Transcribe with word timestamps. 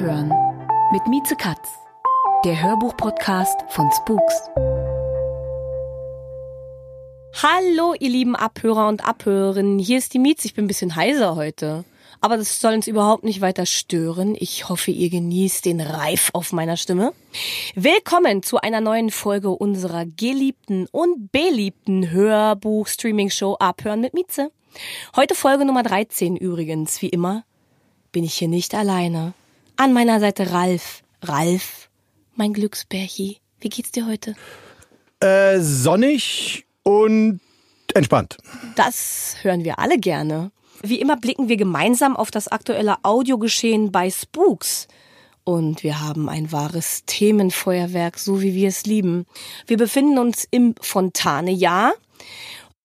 Abhören 0.00 0.32
mit 0.92 1.06
Mieze 1.08 1.36
Katz, 1.36 1.68
der 2.46 2.62
Hörbuch-Podcast 2.62 3.64
von 3.68 3.86
Spooks. 3.92 4.48
Hallo, 7.42 7.92
ihr 8.00 8.08
lieben 8.08 8.34
Abhörer 8.34 8.88
und 8.88 9.06
Abhörerinnen. 9.06 9.78
Hier 9.78 9.98
ist 9.98 10.14
die 10.14 10.18
Mietz. 10.18 10.46
Ich 10.46 10.54
bin 10.54 10.64
ein 10.64 10.68
bisschen 10.68 10.96
heiser 10.96 11.36
heute. 11.36 11.84
Aber 12.22 12.38
das 12.38 12.62
soll 12.62 12.72
uns 12.72 12.86
überhaupt 12.86 13.24
nicht 13.24 13.42
weiter 13.42 13.66
stören. 13.66 14.36
Ich 14.38 14.70
hoffe, 14.70 14.90
ihr 14.90 15.10
genießt 15.10 15.66
den 15.66 15.82
Reif 15.82 16.30
auf 16.32 16.54
meiner 16.54 16.78
Stimme. 16.78 17.12
Willkommen 17.74 18.42
zu 18.42 18.58
einer 18.58 18.80
neuen 18.80 19.10
Folge 19.10 19.50
unserer 19.50 20.06
geliebten 20.06 20.86
und 20.92 21.30
beliebten 21.30 22.10
Hörbuch-Streaming-Show 22.10 23.56
Abhören 23.56 24.00
mit 24.00 24.14
Mieze. 24.14 24.50
Heute 25.14 25.34
Folge 25.34 25.66
Nummer 25.66 25.82
13 25.82 26.38
übrigens. 26.38 27.02
Wie 27.02 27.10
immer 27.10 27.44
bin 28.12 28.24
ich 28.24 28.32
hier 28.32 28.48
nicht 28.48 28.74
alleine. 28.74 29.34
An 29.80 29.94
meiner 29.94 30.20
Seite 30.20 30.52
Ralf. 30.52 31.02
Ralf, 31.22 31.88
mein 32.34 32.52
Glücksbärchi. 32.52 33.38
Wie 33.60 33.70
geht's 33.70 33.90
dir 33.90 34.06
heute? 34.06 34.36
Äh, 35.20 35.58
sonnig 35.60 36.66
und 36.82 37.40
entspannt. 37.94 38.36
Das 38.76 39.36
hören 39.40 39.64
wir 39.64 39.78
alle 39.78 39.96
gerne. 39.96 40.50
Wie 40.82 41.00
immer 41.00 41.16
blicken 41.16 41.48
wir 41.48 41.56
gemeinsam 41.56 42.14
auf 42.14 42.30
das 42.30 42.48
aktuelle 42.48 42.96
Audiogeschehen 43.04 43.90
bei 43.90 44.10
Spooks. 44.10 44.86
Und 45.44 45.82
wir 45.82 46.02
haben 46.02 46.28
ein 46.28 46.52
wahres 46.52 47.04
Themenfeuerwerk, 47.06 48.18
so 48.18 48.42
wie 48.42 48.54
wir 48.54 48.68
es 48.68 48.84
lieben. 48.84 49.24
Wir 49.66 49.78
befinden 49.78 50.18
uns 50.18 50.46
im 50.50 50.74
Fontane-Jahr. 50.82 51.94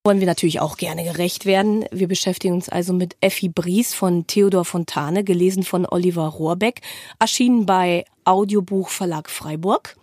Wollen 0.06 0.20
wir 0.20 0.28
natürlich 0.28 0.60
auch 0.60 0.78
gerne 0.78 1.04
gerecht 1.04 1.48
werden. 1.48 1.84
Wir 1.92 2.08
beschäftigen 2.08 2.54
uns 2.54 2.70
also 2.70 2.94
mit 2.94 3.16
Effi 3.22 3.50
Bries 3.50 3.96
von 3.96 4.28
Theodor 4.28 4.64
Fontane, 4.64 5.24
gelesen 5.24 5.64
von 5.64 5.88
Oliver 5.88 6.28
Rohrbeck, 6.28 6.82
erschienen 7.18 7.66
bei 7.66 8.06
Audiobuch 8.24 8.90
Verlag 8.90 9.32
Freiburg. 9.32 9.96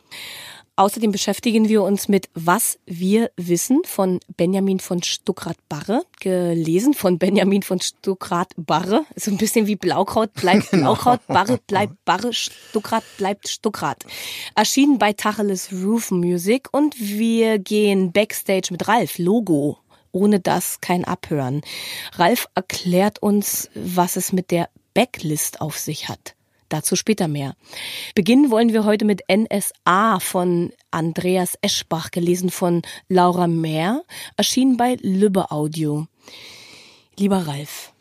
Außerdem 0.74 1.12
beschäftigen 1.12 1.68
wir 1.68 1.84
uns 1.84 2.08
mit 2.08 2.30
Was 2.34 2.80
wir 2.84 3.30
wissen 3.36 3.82
von 3.84 4.18
Benjamin 4.36 4.80
von 4.80 5.04
Stuckrad-Barre, 5.04 6.02
gelesen 6.18 6.94
von 6.94 7.20
Benjamin 7.20 7.62
von 7.62 7.80
Stuckrad-Barre. 7.80 9.04
So 9.14 9.30
ein 9.30 9.36
bisschen 9.36 9.68
wie 9.68 9.76
Blaukraut 9.76 10.32
bleibt 10.32 10.70
Blaukraut, 10.72 11.20
Barre 11.28 11.60
bleibt 11.68 12.04
Barre, 12.04 12.32
Stuckrad 12.32 13.04
bleibt 13.18 13.48
Stuckrad. 13.48 14.04
Erschienen 14.56 14.98
bei 14.98 15.12
Tacheles 15.12 15.70
Roof 15.72 16.10
Music 16.10 16.68
und 16.72 16.98
wir 16.98 17.60
gehen 17.60 18.10
Backstage 18.10 18.68
mit 18.72 18.88
Ralf, 18.88 19.18
Logo. 19.18 19.78
Ohne 20.12 20.40
das 20.40 20.80
kein 20.80 21.04
Abhören. 21.04 21.62
Ralf 22.14 22.46
erklärt 22.54 23.20
uns, 23.20 23.70
was 23.74 24.16
es 24.16 24.32
mit 24.32 24.50
der 24.50 24.68
Backlist 24.94 25.60
auf 25.60 25.78
sich 25.78 26.08
hat. 26.08 26.34
Dazu 26.68 26.96
später 26.96 27.28
mehr. 27.28 27.54
Beginnen 28.14 28.50
wollen 28.50 28.72
wir 28.72 28.84
heute 28.84 29.04
mit 29.04 29.22
NSA 29.30 30.20
von 30.20 30.72
Andreas 30.90 31.58
Eschbach, 31.60 32.10
gelesen 32.10 32.50
von 32.50 32.80
Laura 33.08 33.46
Mehr, 33.46 34.02
erschienen 34.38 34.78
bei 34.78 34.96
Lübbe 35.02 35.50
Audio. 35.50 36.06
Lieber 37.18 37.46
Ralf, 37.46 37.92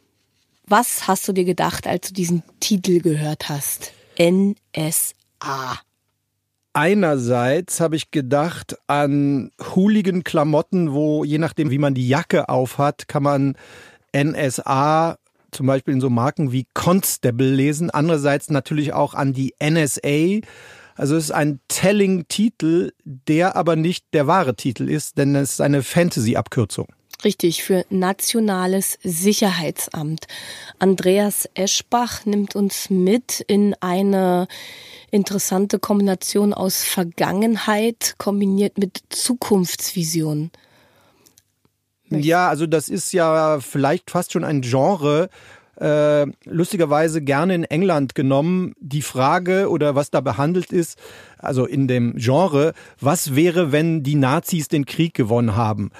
was 0.65 1.05
hast 1.07 1.27
du 1.27 1.33
dir 1.33 1.43
gedacht, 1.43 1.85
als 1.85 2.07
du 2.07 2.13
diesen 2.13 2.43
Titel 2.61 3.01
gehört 3.01 3.49
hast? 3.49 3.91
NSA. 4.17 5.81
Einerseits 6.73 7.81
habe 7.81 7.97
ich 7.97 8.11
gedacht 8.11 8.77
an 8.87 9.51
hooligan 9.75 10.23
Klamotten, 10.23 10.93
wo 10.93 11.25
je 11.25 11.37
nachdem, 11.37 11.69
wie 11.69 11.77
man 11.77 11.93
die 11.93 12.07
Jacke 12.07 12.47
aufhat, 12.47 13.09
kann 13.09 13.23
man 13.23 13.55
NSA 14.15 15.17
zum 15.51 15.67
Beispiel 15.67 15.93
in 15.93 16.01
so 16.01 16.09
Marken 16.09 16.53
wie 16.53 16.65
Constable 16.73 17.49
lesen. 17.53 17.89
Andererseits 17.89 18.49
natürlich 18.49 18.93
auch 18.93 19.13
an 19.13 19.33
die 19.33 19.53
NSA. 19.61 20.47
Also 20.95 21.17
es 21.17 21.25
ist 21.25 21.31
ein 21.31 21.59
Telling-Titel, 21.67 22.91
der 23.03 23.57
aber 23.57 23.75
nicht 23.75 24.05
der 24.13 24.27
wahre 24.27 24.55
Titel 24.55 24.89
ist, 24.89 25.17
denn 25.17 25.35
es 25.35 25.53
ist 25.53 25.61
eine 25.61 25.83
Fantasy-Abkürzung. 25.83 26.87
Richtig, 27.23 27.63
für 27.63 27.85
Nationales 27.89 28.97
Sicherheitsamt. 29.03 30.25
Andreas 30.79 31.47
Eschbach 31.53 32.25
nimmt 32.25 32.55
uns 32.55 32.89
mit 32.89 33.41
in 33.47 33.75
eine 33.79 34.47
interessante 35.11 35.77
Kombination 35.77 36.53
aus 36.53 36.83
Vergangenheit 36.83 38.15
kombiniert 38.17 38.77
mit 38.77 39.01
Zukunftsvision. 39.09 40.49
Ja, 42.09 42.49
also 42.49 42.65
das 42.65 42.89
ist 42.89 43.13
ja 43.13 43.59
vielleicht 43.59 44.09
fast 44.09 44.33
schon 44.33 44.43
ein 44.43 44.61
Genre, 44.61 45.29
äh, 45.79 46.25
lustigerweise 46.45 47.21
gerne 47.21 47.55
in 47.55 47.63
England 47.63 48.15
genommen. 48.15 48.73
Die 48.79 49.01
Frage 49.01 49.69
oder 49.69 49.95
was 49.95 50.11
da 50.11 50.21
behandelt 50.21 50.71
ist, 50.71 50.97
also 51.37 51.65
in 51.65 51.87
dem 51.87 52.15
Genre, 52.17 52.73
was 52.99 53.35
wäre, 53.35 53.71
wenn 53.71 54.03
die 54.03 54.15
Nazis 54.15 54.67
den 54.67 54.85
Krieg 54.85 55.13
gewonnen 55.13 55.55
haben? 55.55 55.91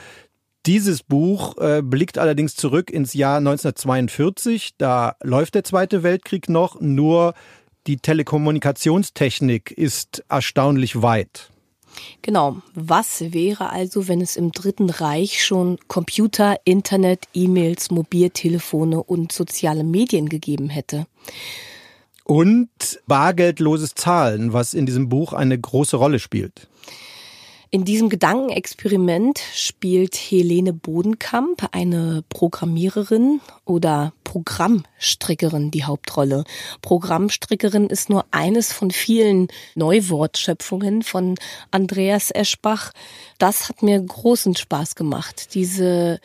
Dieses 0.66 1.01
Buch 1.01 1.57
äh, 1.57 1.81
blickt 1.83 2.19
allerdings 2.19 2.55
zurück 2.55 2.91
ins 2.91 3.13
Jahr 3.13 3.38
1942. 3.38 4.75
Da 4.77 5.16
läuft 5.23 5.55
der 5.55 5.63
Zweite 5.63 6.03
Weltkrieg 6.03 6.49
noch, 6.49 6.79
nur 6.79 7.33
die 7.88 7.97
Telekommunikationstechnik 7.97 9.72
ist 9.72 10.23
erstaunlich 10.29 11.01
weit. 11.01 11.49
Genau. 12.22 12.57
Was 12.75 13.33
wäre 13.33 13.72
also, 13.72 14.07
wenn 14.07 14.22
es 14.22 14.35
im 14.35 14.51
Dritten 14.51 14.89
Reich 14.89 15.44
schon 15.44 15.77
Computer, 15.88 16.57
Internet, 16.63 17.28
E-Mails, 17.33 17.89
Mobiltelefone 17.89 19.01
und 19.01 19.31
soziale 19.31 19.83
Medien 19.83 20.29
gegeben 20.29 20.69
hätte? 20.69 21.07
Und 22.23 22.69
bargeldloses 23.07 23.95
Zahlen, 23.95 24.53
was 24.53 24.73
in 24.75 24.85
diesem 24.85 25.09
Buch 25.09 25.33
eine 25.33 25.59
große 25.59 25.97
Rolle 25.97 26.19
spielt. 26.19 26.67
In 27.74 27.86
diesem 27.86 28.09
Gedankenexperiment 28.09 29.40
spielt 29.54 30.16
Helene 30.16 30.74
Bodenkamp, 30.74 31.70
eine 31.72 32.22
Programmiererin 32.28 33.40
oder 33.64 34.12
Programmstrickerin, 34.24 35.72
die 35.72 35.84
Hauptrolle. 35.84 36.44
Programmstrickerin 36.82 37.88
ist 37.88 38.09
nur 38.09 38.26
eines 38.32 38.72
von 38.72 38.92
vielen 38.92 39.48
Neuwortschöpfungen 39.76 41.04
von 41.04 41.36
Andreas 41.72 42.32
Eschbach. 42.32 42.92
Das 43.38 43.70
hat 43.70 43.84
mir 43.84 44.00
großen 44.00 44.56
Spaß 44.56 44.96
gemacht, 44.96 45.54
diese 45.54 46.20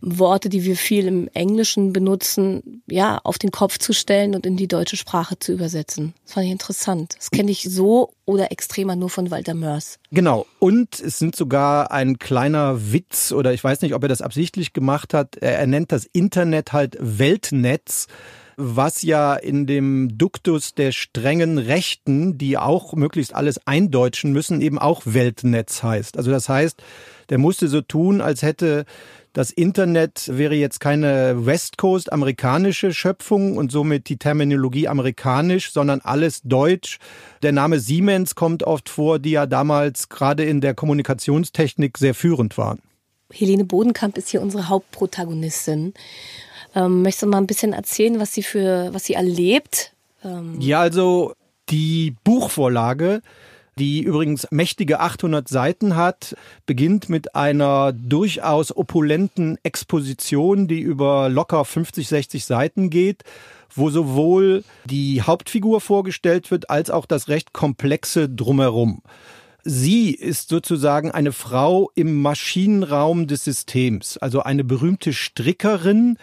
Worte, 0.00 0.48
die 0.48 0.64
wir 0.64 0.76
viel 0.76 1.06
im 1.06 1.28
Englischen 1.34 1.92
benutzen, 1.92 2.82
ja, 2.86 3.20
auf 3.24 3.38
den 3.38 3.50
Kopf 3.50 3.78
zu 3.78 3.92
stellen 3.92 4.34
und 4.34 4.46
in 4.46 4.56
die 4.56 4.68
deutsche 4.68 4.96
Sprache 4.96 5.38
zu 5.38 5.52
übersetzen. 5.52 6.14
Das 6.24 6.34
fand 6.34 6.46
ich 6.46 6.52
interessant. 6.52 7.14
Das 7.18 7.30
kenne 7.30 7.50
ich 7.50 7.62
so 7.62 8.12
oder 8.24 8.52
extremer 8.52 8.96
nur 8.96 9.10
von 9.10 9.30
Walter 9.30 9.54
Mörs. 9.54 9.98
Genau. 10.10 10.46
Und 10.58 11.00
es 11.00 11.18
sind 11.18 11.34
sogar 11.34 11.90
ein 11.90 12.18
kleiner 12.18 12.92
Witz 12.92 13.32
oder 13.32 13.52
ich 13.52 13.62
weiß 13.62 13.82
nicht, 13.82 13.94
ob 13.94 14.02
er 14.02 14.08
das 14.08 14.22
absichtlich 14.22 14.72
gemacht 14.72 15.14
hat. 15.14 15.36
Er 15.36 15.66
nennt 15.66 15.90
das 15.90 16.04
Internet 16.04 16.72
halt 16.72 16.96
Weltnetz 17.42 18.06
was 18.58 19.00
ja 19.00 19.34
in 19.34 19.66
dem 19.66 20.18
Duktus 20.18 20.74
der 20.74 20.92
strengen 20.92 21.56
Rechten, 21.56 22.36
die 22.36 22.58
auch 22.58 22.92
möglichst 22.92 23.34
alles 23.34 23.66
eindeutschen 23.66 24.30
müssen, 24.32 24.60
eben 24.60 24.78
auch 24.78 25.02
Weltnetz 25.06 25.82
heißt. 25.82 26.18
Also 26.18 26.30
das 26.30 26.50
heißt, 26.50 26.80
der 27.30 27.38
musste 27.38 27.66
so 27.68 27.80
tun, 27.80 28.20
als 28.20 28.42
hätte 28.42 28.84
das 29.32 29.50
Internet 29.50 30.28
wäre 30.30 30.54
jetzt 30.54 30.80
keine 30.80 31.46
West 31.46 31.78
Coast 31.78 32.12
amerikanische 32.12 32.92
Schöpfung 32.92 33.56
und 33.56 33.72
somit 33.72 34.10
die 34.10 34.18
Terminologie 34.18 34.86
amerikanisch, 34.86 35.72
sondern 35.72 36.02
alles 36.02 36.42
deutsch. 36.44 36.98
Der 37.42 37.52
Name 37.52 37.80
Siemens 37.80 38.34
kommt 38.34 38.64
oft 38.64 38.90
vor, 38.90 39.18
die 39.18 39.30
ja 39.30 39.46
damals 39.46 40.10
gerade 40.10 40.44
in 40.44 40.60
der 40.60 40.74
Kommunikationstechnik 40.74 41.96
sehr 41.96 42.14
führend 42.14 42.58
waren. 42.58 42.80
Helene 43.32 43.64
Bodenkamp 43.64 44.18
ist 44.18 44.28
hier 44.28 44.42
unsere 44.42 44.68
Hauptprotagonistin. 44.68 45.94
Ähm, 46.74 47.02
möchtest 47.02 47.22
du 47.22 47.26
mal 47.26 47.38
ein 47.38 47.46
bisschen 47.46 47.72
erzählen, 47.72 48.18
was 48.18 48.32
sie 48.32 48.42
für, 48.42 48.92
was 48.92 49.04
sie 49.04 49.14
erlebt? 49.14 49.92
Ähm 50.24 50.60
ja, 50.60 50.80
also 50.80 51.34
die 51.68 52.14
Buchvorlage 52.24 53.22
die 53.78 54.02
übrigens 54.02 54.46
mächtige 54.50 55.00
800 55.00 55.48
Seiten 55.48 55.96
hat, 55.96 56.36
beginnt 56.66 57.08
mit 57.08 57.34
einer 57.34 57.92
durchaus 57.92 58.76
opulenten 58.76 59.58
Exposition, 59.62 60.68
die 60.68 60.80
über 60.80 61.28
locker 61.28 61.64
50, 61.64 62.06
60 62.06 62.44
Seiten 62.44 62.90
geht, 62.90 63.22
wo 63.74 63.88
sowohl 63.88 64.64
die 64.84 65.22
Hauptfigur 65.22 65.80
vorgestellt 65.80 66.50
wird, 66.50 66.68
als 66.68 66.90
auch 66.90 67.06
das 67.06 67.28
recht 67.28 67.54
komplexe 67.54 68.28
drumherum. 68.28 69.02
Sie 69.64 70.10
ist 70.10 70.48
sozusagen 70.48 71.10
eine 71.10 71.32
Frau 71.32 71.90
im 71.94 72.20
Maschinenraum 72.20 73.26
des 73.26 73.44
Systems, 73.44 74.18
also 74.18 74.42
eine 74.42 74.64
berühmte 74.64 75.12
Strickerin, 75.14 76.18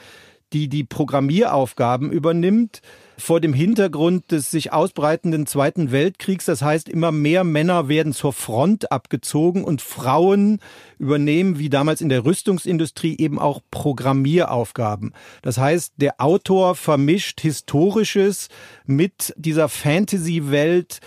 die 0.54 0.68
die 0.68 0.84
Programmieraufgaben 0.84 2.12
übernimmt, 2.12 2.82
vor 3.18 3.42
dem 3.42 3.54
Hintergrund 3.54 4.32
des 4.32 4.50
sich 4.50 4.72
ausbreitenden 4.72 5.46
Zweiten 5.46 5.92
Weltkriegs. 5.92 6.46
Das 6.46 6.62
heißt, 6.62 6.90
immer 6.90 7.12
mehr 7.12 7.44
Männer 7.44 7.90
werden 7.90 8.14
zur 8.14 8.34
Front 8.34 8.92
abgezogen 8.92 9.64
und 9.64 9.82
Frauen 9.82 10.60
übernehmen, 10.98 11.60
wie 11.60 11.70
damals 11.70 12.02
in 12.02 12.10
der 12.10 12.26
Rüstungsindustrie, 12.26 13.18
eben 13.18 13.38
auch 13.38 13.62
Programmieraufgaben. 13.72 15.14
Das 15.42 15.58
heißt, 15.58 15.94
der 15.98 16.22
Autor 16.22 16.76
vermischt 16.76 17.42
Historisches 17.42 18.48
mit 18.86 19.34
dieser 19.38 19.70
Fantasy-Welt, 19.70 21.00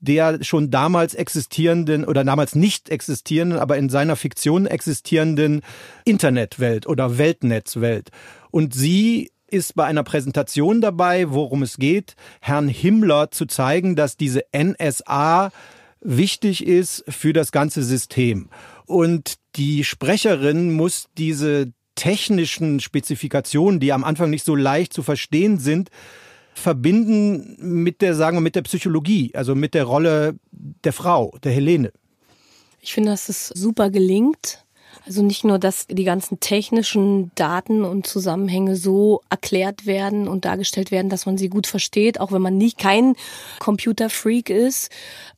der 0.00 0.44
schon 0.44 0.70
damals 0.70 1.14
existierenden 1.14 2.04
oder 2.04 2.24
damals 2.24 2.54
nicht 2.54 2.90
existierenden, 2.90 3.58
aber 3.58 3.78
in 3.78 3.88
seiner 3.88 4.16
Fiktion 4.16 4.66
existierenden 4.66 5.62
Internetwelt 6.04 6.86
oder 6.86 7.16
Weltnetzwelt. 7.16 8.10
Und 8.54 8.72
sie 8.72 9.32
ist 9.48 9.74
bei 9.74 9.84
einer 9.84 10.04
Präsentation 10.04 10.80
dabei, 10.80 11.32
worum 11.32 11.64
es 11.64 11.76
geht, 11.76 12.14
Herrn 12.40 12.68
Himmler 12.68 13.32
zu 13.32 13.46
zeigen, 13.46 13.96
dass 13.96 14.16
diese 14.16 14.44
NSA 14.56 15.50
wichtig 16.00 16.64
ist 16.64 17.02
für 17.08 17.32
das 17.32 17.50
ganze 17.50 17.82
System. 17.82 18.50
Und 18.86 19.34
die 19.56 19.82
Sprecherin 19.82 20.72
muss 20.72 21.08
diese 21.18 21.72
technischen 21.96 22.78
Spezifikationen, 22.78 23.80
die 23.80 23.92
am 23.92 24.04
Anfang 24.04 24.30
nicht 24.30 24.44
so 24.44 24.54
leicht 24.54 24.92
zu 24.92 25.02
verstehen 25.02 25.58
sind, 25.58 25.90
verbinden 26.54 27.56
mit 27.58 28.02
der, 28.02 28.14
sagen 28.14 28.36
wir, 28.36 28.40
mit 28.40 28.54
der 28.54 28.62
Psychologie, 28.62 29.32
also 29.34 29.56
mit 29.56 29.74
der 29.74 29.82
Rolle 29.82 30.38
der 30.52 30.92
Frau, 30.92 31.36
der 31.42 31.50
Helene. 31.50 31.90
Ich 32.78 32.94
finde, 32.94 33.10
dass 33.10 33.28
es 33.28 33.48
super 33.48 33.90
gelingt. 33.90 34.63
Also 35.06 35.22
nicht 35.22 35.44
nur, 35.44 35.58
dass 35.58 35.86
die 35.86 36.04
ganzen 36.04 36.40
technischen 36.40 37.30
Daten 37.34 37.84
und 37.84 38.06
Zusammenhänge 38.06 38.74
so 38.74 39.20
erklärt 39.28 39.84
werden 39.84 40.28
und 40.28 40.46
dargestellt 40.46 40.90
werden, 40.90 41.10
dass 41.10 41.26
man 41.26 41.36
sie 41.36 41.50
gut 41.50 41.66
versteht, 41.66 42.18
auch 42.18 42.32
wenn 42.32 42.40
man 42.40 42.56
nicht 42.56 42.78
kein 42.78 43.14
Computerfreak 43.58 44.48
ist, 44.48 44.90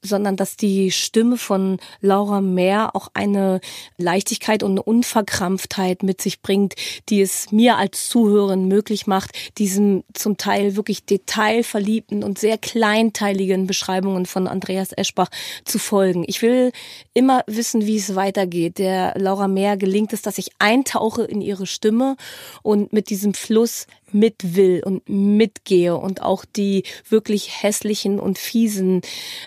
sondern 0.02 0.36
dass 0.36 0.56
die 0.56 0.92
Stimme 0.92 1.36
von 1.36 1.78
Laura 2.00 2.40
Mehr 2.40 2.94
auch 2.94 3.08
eine 3.14 3.60
Leichtigkeit 3.98 4.62
und 4.62 4.72
eine 4.72 4.82
Unverkrampftheit 4.84 6.04
mit 6.04 6.20
sich 6.20 6.42
bringt, 6.42 6.74
die 7.08 7.20
es 7.20 7.50
mir 7.50 7.76
als 7.76 8.08
Zuhörerin 8.08 8.68
möglich 8.68 9.08
macht, 9.08 9.32
diesen 9.58 10.04
zum 10.14 10.36
Teil 10.36 10.76
wirklich 10.76 11.06
detailverliebten 11.06 12.22
und 12.22 12.38
sehr 12.38 12.56
kleinteiligen 12.56 13.66
Beschreibungen 13.66 14.26
von 14.26 14.46
Andreas 14.46 14.92
Eschbach 14.92 15.28
zu 15.64 15.80
folgen. 15.80 16.24
Ich 16.28 16.40
will 16.40 16.70
immer 17.14 17.42
wissen, 17.48 17.86
wie 17.86 17.96
es 17.96 18.14
weitergeht. 18.14 18.78
Der 18.78 19.14
Laura 19.16 19.48
mehr 19.56 19.78
gelingt 19.78 20.12
es, 20.12 20.20
dass 20.20 20.36
ich 20.36 20.50
eintauche 20.58 21.24
in 21.24 21.40
ihre 21.40 21.66
Stimme 21.66 22.16
und 22.62 22.92
mit 22.92 23.08
diesem 23.08 23.32
Fluss 23.32 23.86
mit 24.12 24.54
will 24.54 24.82
und 24.84 25.08
mitgehe 25.08 25.96
und 25.96 26.20
auch 26.20 26.44
die 26.44 26.84
wirklich 27.08 27.62
hässlichen 27.62 28.20
und 28.20 28.38
fiesen 28.38 29.00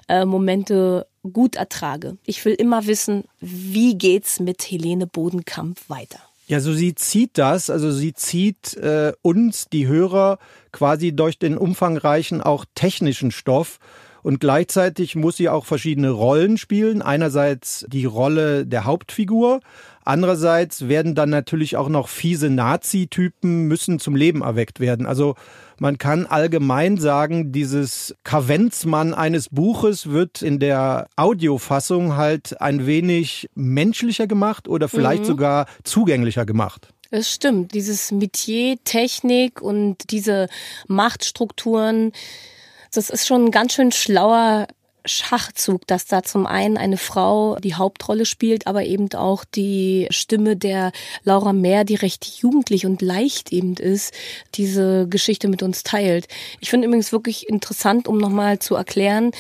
äh, 0.08 0.26
Momente 0.26 1.06
gut 1.32 1.56
ertrage. 1.56 2.18
Ich 2.26 2.44
will 2.44 2.54
immer 2.54 2.88
wissen, 2.88 3.24
wie 3.40 3.98
geht's 3.98 4.40
mit 4.40 4.64
Helene 4.64 5.06
Bodenkamp 5.06 5.78
weiter. 5.88 6.20
Ja, 6.48 6.60
so 6.60 6.74
sie 6.74 6.96
zieht 6.96 7.38
das, 7.38 7.70
also 7.70 7.92
sie 7.92 8.16
zieht 8.16 8.76
äh, 8.78 9.14
uns, 9.22 9.68
die 9.72 9.86
Hörer, 9.86 10.40
quasi 10.72 11.16
durch 11.16 11.38
den 11.38 11.56
umfangreichen, 11.56 12.42
auch 12.42 12.66
technischen 12.74 13.30
Stoff 13.30 13.78
und 14.24 14.40
gleichzeitig 14.40 15.16
muss 15.16 15.38
sie 15.38 15.50
auch 15.50 15.66
verschiedene 15.66 16.10
Rollen 16.10 16.58
spielen. 16.58 17.02
Einerseits 17.02 17.86
die 17.88 18.06
Rolle 18.06 18.66
der 18.66 18.86
Hauptfigur, 18.86 19.62
andererseits 20.04 20.88
werden 20.88 21.16
dann 21.16 21.30
natürlich 21.30 21.78
auch 21.78 21.90
noch 21.90 22.10
fiese 22.10 22.50
Nazi-Typen 22.50 23.68
müssen 23.68 24.00
zum 24.00 24.16
Leben 24.16 24.42
erweckt 24.42 24.80
werden. 24.80 25.06
Also 25.06 25.36
man 25.80 25.98
kann 25.98 26.26
allgemein 26.26 26.98
sagen, 26.98 27.52
dieses 27.52 28.16
Kavenzmann 28.24 29.14
eines 29.14 29.50
Buches 29.50 30.10
wird 30.10 30.42
in 30.42 30.60
der 30.60 31.08
Audiofassung 31.16 32.18
halt 32.18 32.60
ein 32.62 32.86
wenig 32.86 33.50
menschlicher 33.56 34.28
gemacht 34.28 34.68
oder 34.68 34.90
vielleicht 34.90 35.24
mhm. 35.24 35.28
sogar 35.28 35.66
zugänglicher 35.84 36.46
gemacht. 36.46 36.90
Es 37.12 37.32
stimmt, 37.32 37.74
dieses 37.74 38.12
Metier, 38.12 38.76
Technik 38.84 39.62
und 39.62 40.12
diese 40.12 40.48
Machtstrukturen, 40.88 42.12
das 42.94 43.10
ist 43.10 43.28
schon 43.28 43.46
ein 43.46 43.52
ganz 43.52 43.74
schön 43.74 43.92
schlauer 43.92 44.68
Schachzug, 45.06 45.88
dass 45.88 46.06
da 46.06 46.24
zum 46.24 46.46
einen 46.46 46.78
eine 46.78 46.98
Frau 46.98 47.56
die 47.56 47.76
Hauptrolle 47.76 48.26
spielt, 48.26 48.68
aber 48.68 48.84
eben 48.84 49.12
auch 49.14 49.46
die 49.46 50.08
Stimme 50.12 50.56
der 50.58 50.92
Laura 51.24 51.54
Mehr, 51.54 51.84
die 51.84 51.96
recht 51.96 52.26
jugendlich 52.26 52.86
und 52.86 53.02
leicht 53.02 53.52
eben 53.52 53.76
ist, 53.76 54.14
diese 54.56 55.08
Geschichte 55.08 55.48
mit 55.48 55.64
uns 55.64 55.84
teilt. 55.84 56.28
Ich 56.60 56.70
finde 56.70 56.88
übrigens 56.88 57.12
wirklich 57.12 57.48
interessant, 57.48 58.08
um 58.08 58.18
nochmal 58.18 58.60
zu 58.60 58.76
erklären, 58.76 59.32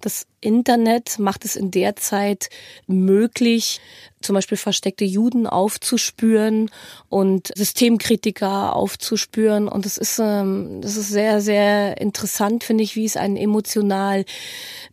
dass 0.00 0.26
Internet 0.42 1.18
macht 1.18 1.44
es 1.44 1.56
in 1.56 1.70
der 1.70 1.96
Zeit 1.96 2.50
möglich, 2.86 3.80
zum 4.20 4.34
Beispiel 4.34 4.58
versteckte 4.58 5.04
Juden 5.04 5.46
aufzuspüren 5.46 6.70
und 7.08 7.50
Systemkritiker 7.56 8.76
aufzuspüren. 8.76 9.68
Und 9.68 9.86
das 9.86 9.96
ist, 9.96 10.18
ähm, 10.18 10.80
das 10.82 10.96
ist 10.96 11.08
sehr, 11.08 11.40
sehr 11.40 12.00
interessant, 12.00 12.64
finde 12.64 12.84
ich, 12.84 12.96
wie 12.96 13.04
es 13.04 13.16
einen 13.16 13.36
emotional 13.36 14.24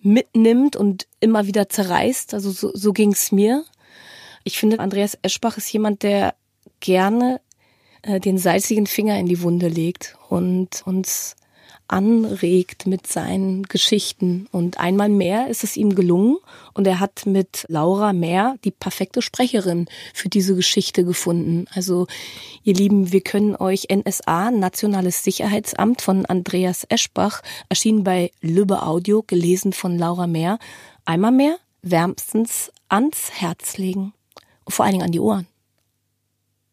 mitnimmt 0.02 0.76
und 0.76 1.08
immer 1.20 1.48
wieder 1.48 1.68
zerreißt. 1.68 2.34
Also 2.34 2.52
so, 2.52 2.72
so 2.74 2.94
ging 2.94 3.12
es 3.12 3.32
mir. 3.32 3.66
Ich 4.44 4.58
finde, 4.58 4.80
Andreas 4.80 5.18
Eschbach 5.22 5.58
ist 5.58 5.72
jemand, 5.72 6.04
der 6.04 6.34
gerne 6.80 7.42
äh, 8.02 8.20
den 8.20 8.38
salzigen 8.38 8.88
Finger 8.88 9.20
in 9.20 9.26
die 9.26 9.42
Wunde 9.42 9.68
legt 9.68 10.16
und 10.30 10.84
uns 10.86 11.36
anregt 11.90 12.86
mit 12.88 13.08
seinen 13.08 13.64
Geschichten. 13.64 14.48
Und 14.52 14.80
einmal 14.80 15.10
mehr 15.10 15.48
ist 15.48 15.64
es 15.64 15.76
ihm 15.76 15.96
gelungen 15.96 16.38
und 16.74 16.88
er 16.88 17.00
hat 17.00 17.26
mit 17.26 17.66
Laura 17.68 18.14
Mehr 18.14 18.56
die 18.64 18.72
perfekte 18.72 19.22
Sprecherin 19.22 19.88
für 20.14 20.30
diese 20.30 20.56
Geschichte 20.56 21.04
gefunden. 21.04 21.66
Also 21.74 22.08
ihr 22.64 22.76
Lieben, 22.76 23.12
wir 23.12 23.22
können 23.22 23.56
euch 23.56 23.88
NSA, 23.92 24.52
Nationales 24.52 25.24
Sicherheitsamt 25.24 26.02
von 26.02 26.26
Andreas 26.26 26.86
Eschbach, 26.90 27.42
erschienen 27.68 28.04
bei 28.04 28.32
Lübbe 28.42 28.84
Audio, 28.84 29.24
gelesen 29.26 29.74
von 29.74 29.98
Laura 29.98 30.28
Mehr, 30.28 30.60
einmal 31.06 31.32
mehr 31.32 31.58
wärmstens 31.82 32.72
ans 32.88 33.32
Herz 33.34 33.78
legen. 33.78 34.14
Und 34.66 34.74
vor 34.74 34.86
allen 34.86 34.94
Dingen 34.94 35.06
an 35.06 35.12
die 35.12 35.20
Ohren. 35.20 35.48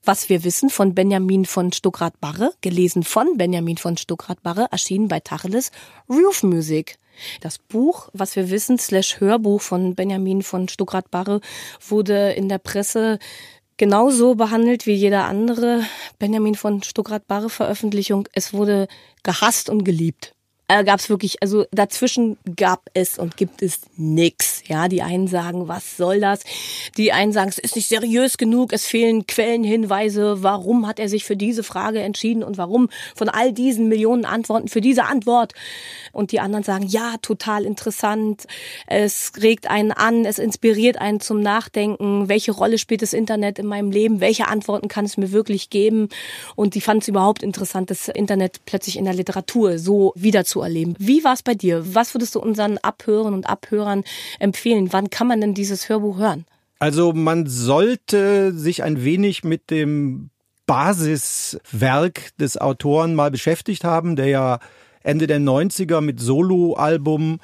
Was 0.09 0.29
wir 0.29 0.45
wissen 0.45 0.71
von 0.71 0.95
Benjamin 0.95 1.47
von 1.47 1.73
Stuckrad-Barre, 1.73 2.53
gelesen 2.61 3.03
von 3.03 3.37
Benjamin 3.37 3.77
von 3.77 3.97
Stuckrad-Barre, 3.97 4.69
erschienen 4.71 5.09
bei 5.09 5.19
Tacheles 5.19 5.73
Roof 6.09 6.45
Music. 6.45 7.01
Das 7.41 7.59
Buch, 7.59 8.09
was 8.13 8.37
wir 8.37 8.49
wissen, 8.51 8.79
slash 8.79 9.19
Hörbuch 9.19 9.61
von 9.61 9.97
Benjamin 9.97 10.43
von 10.43 10.69
Stuckrad-Barre, 10.69 11.41
wurde 11.89 12.31
in 12.35 12.49
der 12.49 12.59
Presse 12.59 13.19
genauso 13.79 14.37
behandelt 14.37 14.87
wie 14.87 14.95
jeder 14.95 15.25
andere 15.25 15.83
Benjamin 16.21 16.55
von 16.55 16.85
Stuckrad-Barre 16.85 17.51
Veröffentlichung. 17.51 18.29
Es 18.33 18.53
wurde 18.53 18.87
gehasst 19.25 19.69
und 19.69 19.83
geliebt 19.83 20.36
äh, 20.69 20.83
gab 20.85 20.99
es 20.99 21.09
wirklich, 21.09 21.43
also 21.43 21.65
dazwischen 21.71 22.39
gab 22.57 22.91
es 22.93 23.19
und 23.19 23.37
gibt 23.37 23.63
es 23.63 23.83
nix. 23.97 24.63
Ja, 24.67 24.89
die 24.89 25.03
einen 25.03 25.29
sagen, 25.29 25.69
was 25.69 25.97
soll 25.97 26.21
das? 26.21 26.41
Die 26.97 27.13
einen 27.13 27.33
sagen, 27.33 27.51
es 27.51 27.59
ist 27.59 27.77
nicht 27.77 27.89
seriös 27.89 28.37
genug, 28.37 28.73
es 28.73 28.87
fehlen 28.87 29.27
Quellenhinweise, 29.27 30.43
warum 30.43 30.89
hat 30.89 30.99
er 30.99 31.09
sich 31.09 31.25
für 31.25 31.37
diese 31.37 31.63
Frage 31.63 32.01
entschieden 32.01 32.43
und 32.43 32.59
warum 32.59 32.89
von 33.15 33.29
all 33.29 33.53
diesen 33.53 33.89
Millionen 33.89 34.25
Antworten 34.25 34.67
für 34.69 34.81
diese 34.81 35.05
Antwort. 35.05 35.53
Und 36.13 36.33
die 36.33 36.41
anderen 36.41 36.65
sagen, 36.65 36.87
ja, 36.89 37.15
total 37.23 37.65
interessant, 37.65 38.47
es 38.87 39.33
regt 39.41 39.71
einen 39.71 39.93
an, 39.93 40.25
es 40.25 40.39
inspiriert 40.39 41.01
einen 41.01 41.21
zum 41.21 41.41
Nachdenken, 41.43 42.29
welche 42.29 42.53
Rolle 42.53 42.79
spielt 42.79 43.03
das 43.03 43.13
Internet 43.13 43.59
in 43.61 43.67
meinem 43.67 43.93
Leben, 43.93 44.21
welche 44.21 44.49
Antworten 44.49 44.89
kann 44.89 45.05
es 45.05 45.17
mir 45.17 45.31
wirklich 45.31 45.71
geben. 45.71 46.09
Und 46.57 46.75
die 46.75 46.81
fanden 46.81 47.03
es 47.03 47.09
überhaupt 47.09 47.43
interessant, 47.43 47.91
das 47.91 48.09
Internet 48.09 48.61
plötzlich 48.67 48.97
in 48.97 49.05
der 49.05 49.15
Literatur 49.15 49.79
so 49.79 50.13
wieder 50.17 50.45
zu 50.45 50.56
erleben. 50.63 50.95
Wie 50.99 51.25
war 51.25 51.33
es 51.33 51.43
bei 51.43 51.55
dir? 51.55 51.95
Was 51.95 52.15
würdest 52.15 52.35
du 52.35 52.41
unseren 52.41 52.79
Abhörern 52.79 53.35
und 53.35 53.49
Abhörern 53.49 54.05
empfehlen? 54.39 54.93
Wann 54.93 55.11
kann 55.11 55.27
man 55.27 55.41
denn 55.41 55.55
dieses 55.55 55.89
Hörbuch 55.89 56.19
hören? 56.19 56.45
Also 56.79 57.13
man 57.13 57.47
sollte 57.47 58.53
sich 58.53 58.83
ein 58.83 59.03
wenig 59.03 59.45
mit 59.45 59.71
dem 59.71 60.31
Basiswerk 60.67 62.37
des 62.39 62.59
Autoren 62.59 63.15
mal 63.15 63.31
beschäftigt 63.31 63.85
haben, 63.85 64.17
der 64.17 64.27
ja 64.27 64.59
Ende 65.03 65.27
der 65.27 65.41
90er 65.41 66.01
mit 66.01 66.21
Soloalbum 66.21 67.39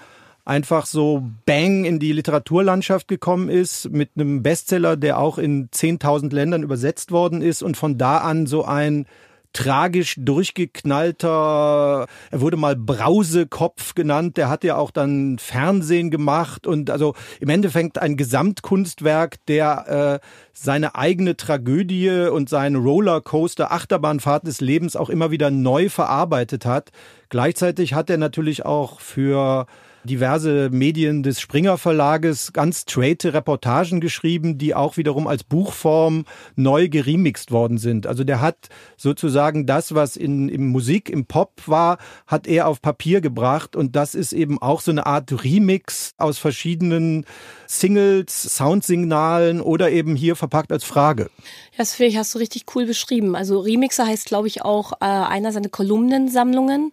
einfach 0.45 0.87
so 0.87 1.23
bang 1.47 1.85
in 1.85 2.01
die 2.01 2.13
Literaturlandschaft 2.13 3.07
gekommen 3.07 3.49
ist 3.49 3.91
mit 3.91 4.11
einem 4.17 4.43
Bestseller, 4.43 4.97
der 4.97 5.19
auch 5.19 5.39
in 5.39 5.69
10.000 5.71 6.35
Ländern 6.35 6.65
übersetzt 6.65 7.13
worden 7.13 7.43
ist 7.43 7.63
und 7.63 7.77
von 7.77 7.97
da 7.97 8.19
an 8.19 8.47
so 8.47 8.65
ein 8.65 9.07
tragisch 9.53 10.17
durchgeknallter, 10.19 12.07
er 12.31 12.41
wurde 12.41 12.57
mal 12.57 12.77
Brausekopf 12.77 13.95
genannt, 13.95 14.37
der 14.37 14.49
hat 14.49 14.65
ja 14.65 14.77
auch 14.77 14.91
dann 14.91 15.39
Fernsehen 15.39 16.11
gemacht 16.11 16.67
und 16.67 16.91
also 16.91 17.15
im 17.41 17.49
Endeffekt 17.49 17.99
ein 17.99 18.17
Gesamtkunstwerk, 18.17 19.45
der 19.47 20.21
äh, 20.23 20.27
seine 20.53 20.95
eigene 20.95 21.37
Tragödie 21.37 22.29
und 22.31 22.49
seine 22.49 22.79
Rollercoaster 22.79 23.73
Achterbahnfahrt 23.73 24.47
des 24.47 24.61
Lebens 24.61 24.97
auch 24.97 25.11
immer 25.11 25.31
wieder 25.31 25.51
neu 25.51 25.89
verarbeitet 25.89 26.67
hat. 26.67 26.91
Gleichzeitig 27.29 27.95
hat 27.95 28.11
er 28.11 28.19
natürlich 28.19 28.65
auch 28.65 29.01
für 29.01 29.67
diverse 30.05 30.69
Medien 30.71 31.23
des 31.23 31.41
Springer 31.41 31.79
Verlages 31.79 32.53
ganz 32.53 32.83
straighte 32.83 33.35
Reportagen 33.35 34.01
geschrieben, 34.01 34.59
die 34.59 34.75
auch 34.75 34.97
wiederum 34.97 35.27
als 35.27 35.45
Buchform 35.45 36.25
neu 36.57 36.89
geremixt 36.89 37.51
worden 37.51 37.79
sind. 37.79 38.07
Also 38.07 38.25
der 38.25 38.41
hat 38.41 38.69
sozusagen 38.97 39.67
das, 39.67 39.95
was 39.95 40.17
in, 40.17 40.49
in 40.49 40.67
Musik, 40.67 41.09
im 41.09 41.27
Pop 41.27 41.63
war, 41.67 41.99
hat 42.27 42.47
er 42.47 42.69
auf 42.69 42.83
Papier 42.83 43.21
gebracht 43.21 43.77
und 43.77 43.97
das 43.97 44.15
ist 44.15 44.33
eben 44.33 44.61
auch 44.61 44.81
so 44.81 44.91
eine 44.91 45.07
Art 45.07 45.45
Remix 45.45 46.15
aus 46.19 46.39
verschiedenen 46.39 47.25
Singles, 47.67 48.43
Soundsignalen 48.57 49.61
oder 49.61 49.91
eben 49.91 50.17
hier 50.17 50.37
verpackt 50.37 50.73
als 50.73 50.85
Frage. 50.85 51.31
Das 51.77 51.95
finde 51.95 52.11
ich, 52.11 52.17
hast 52.17 52.35
du 52.35 52.39
richtig 52.39 52.65
cool 52.75 52.87
beschrieben. 52.87 53.35
Also 53.35 53.61
Remixer 53.61 54.07
heißt, 54.07 54.27
glaube 54.27 54.49
ich, 54.49 54.63
auch 54.63 54.93
äh, 54.95 55.05
einer 55.05 55.53
seiner 55.53 55.69
Kolumnensammlungen. 55.69 56.91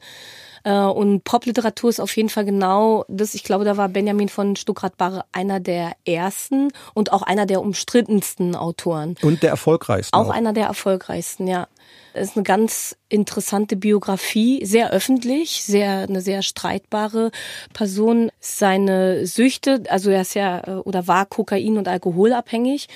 Äh, 0.63 0.73
und 0.73 1.23
Popliteratur 1.23 1.89
ist 1.89 1.99
auf 1.99 2.15
jeden 2.15 2.29
Fall 2.29 2.45
genau 2.45 3.05
das. 3.07 3.33
Ich 3.33 3.43
glaube, 3.43 3.65
da 3.65 3.77
war 3.77 3.89
Benjamin 3.89 4.29
von 4.29 4.55
Stuckrad-Barre 4.55 5.25
einer 5.31 5.59
der 5.59 5.93
ersten 6.05 6.69
und 6.93 7.11
auch 7.11 7.21
einer 7.21 7.45
der 7.45 7.61
umstrittensten 7.61 8.55
Autoren. 8.55 9.15
Und 9.21 9.43
der 9.43 9.49
erfolgreichsten. 9.49 10.15
Auch, 10.15 10.27
auch. 10.27 10.33
einer 10.33 10.53
der 10.53 10.67
erfolgreichsten, 10.67 11.47
ja. 11.47 11.67
Das 12.13 12.29
ist 12.29 12.37
eine 12.37 12.43
ganz 12.43 12.97
interessante 13.07 13.75
Biografie, 13.75 14.65
sehr 14.65 14.91
öffentlich, 14.91 15.63
sehr 15.63 15.99
eine 15.99 16.21
sehr 16.21 16.41
streitbare 16.41 17.31
Person. 17.73 18.31
Seine 18.39 19.25
Süchte, 19.27 19.83
also 19.89 20.09
er 20.09 20.21
ist 20.21 20.33
ja 20.33 20.59
äh, 20.65 20.71
oder 20.81 21.07
war 21.07 21.25
Kokain 21.25 21.77
und 21.77 21.87
Alkoholabhängig 21.87 22.87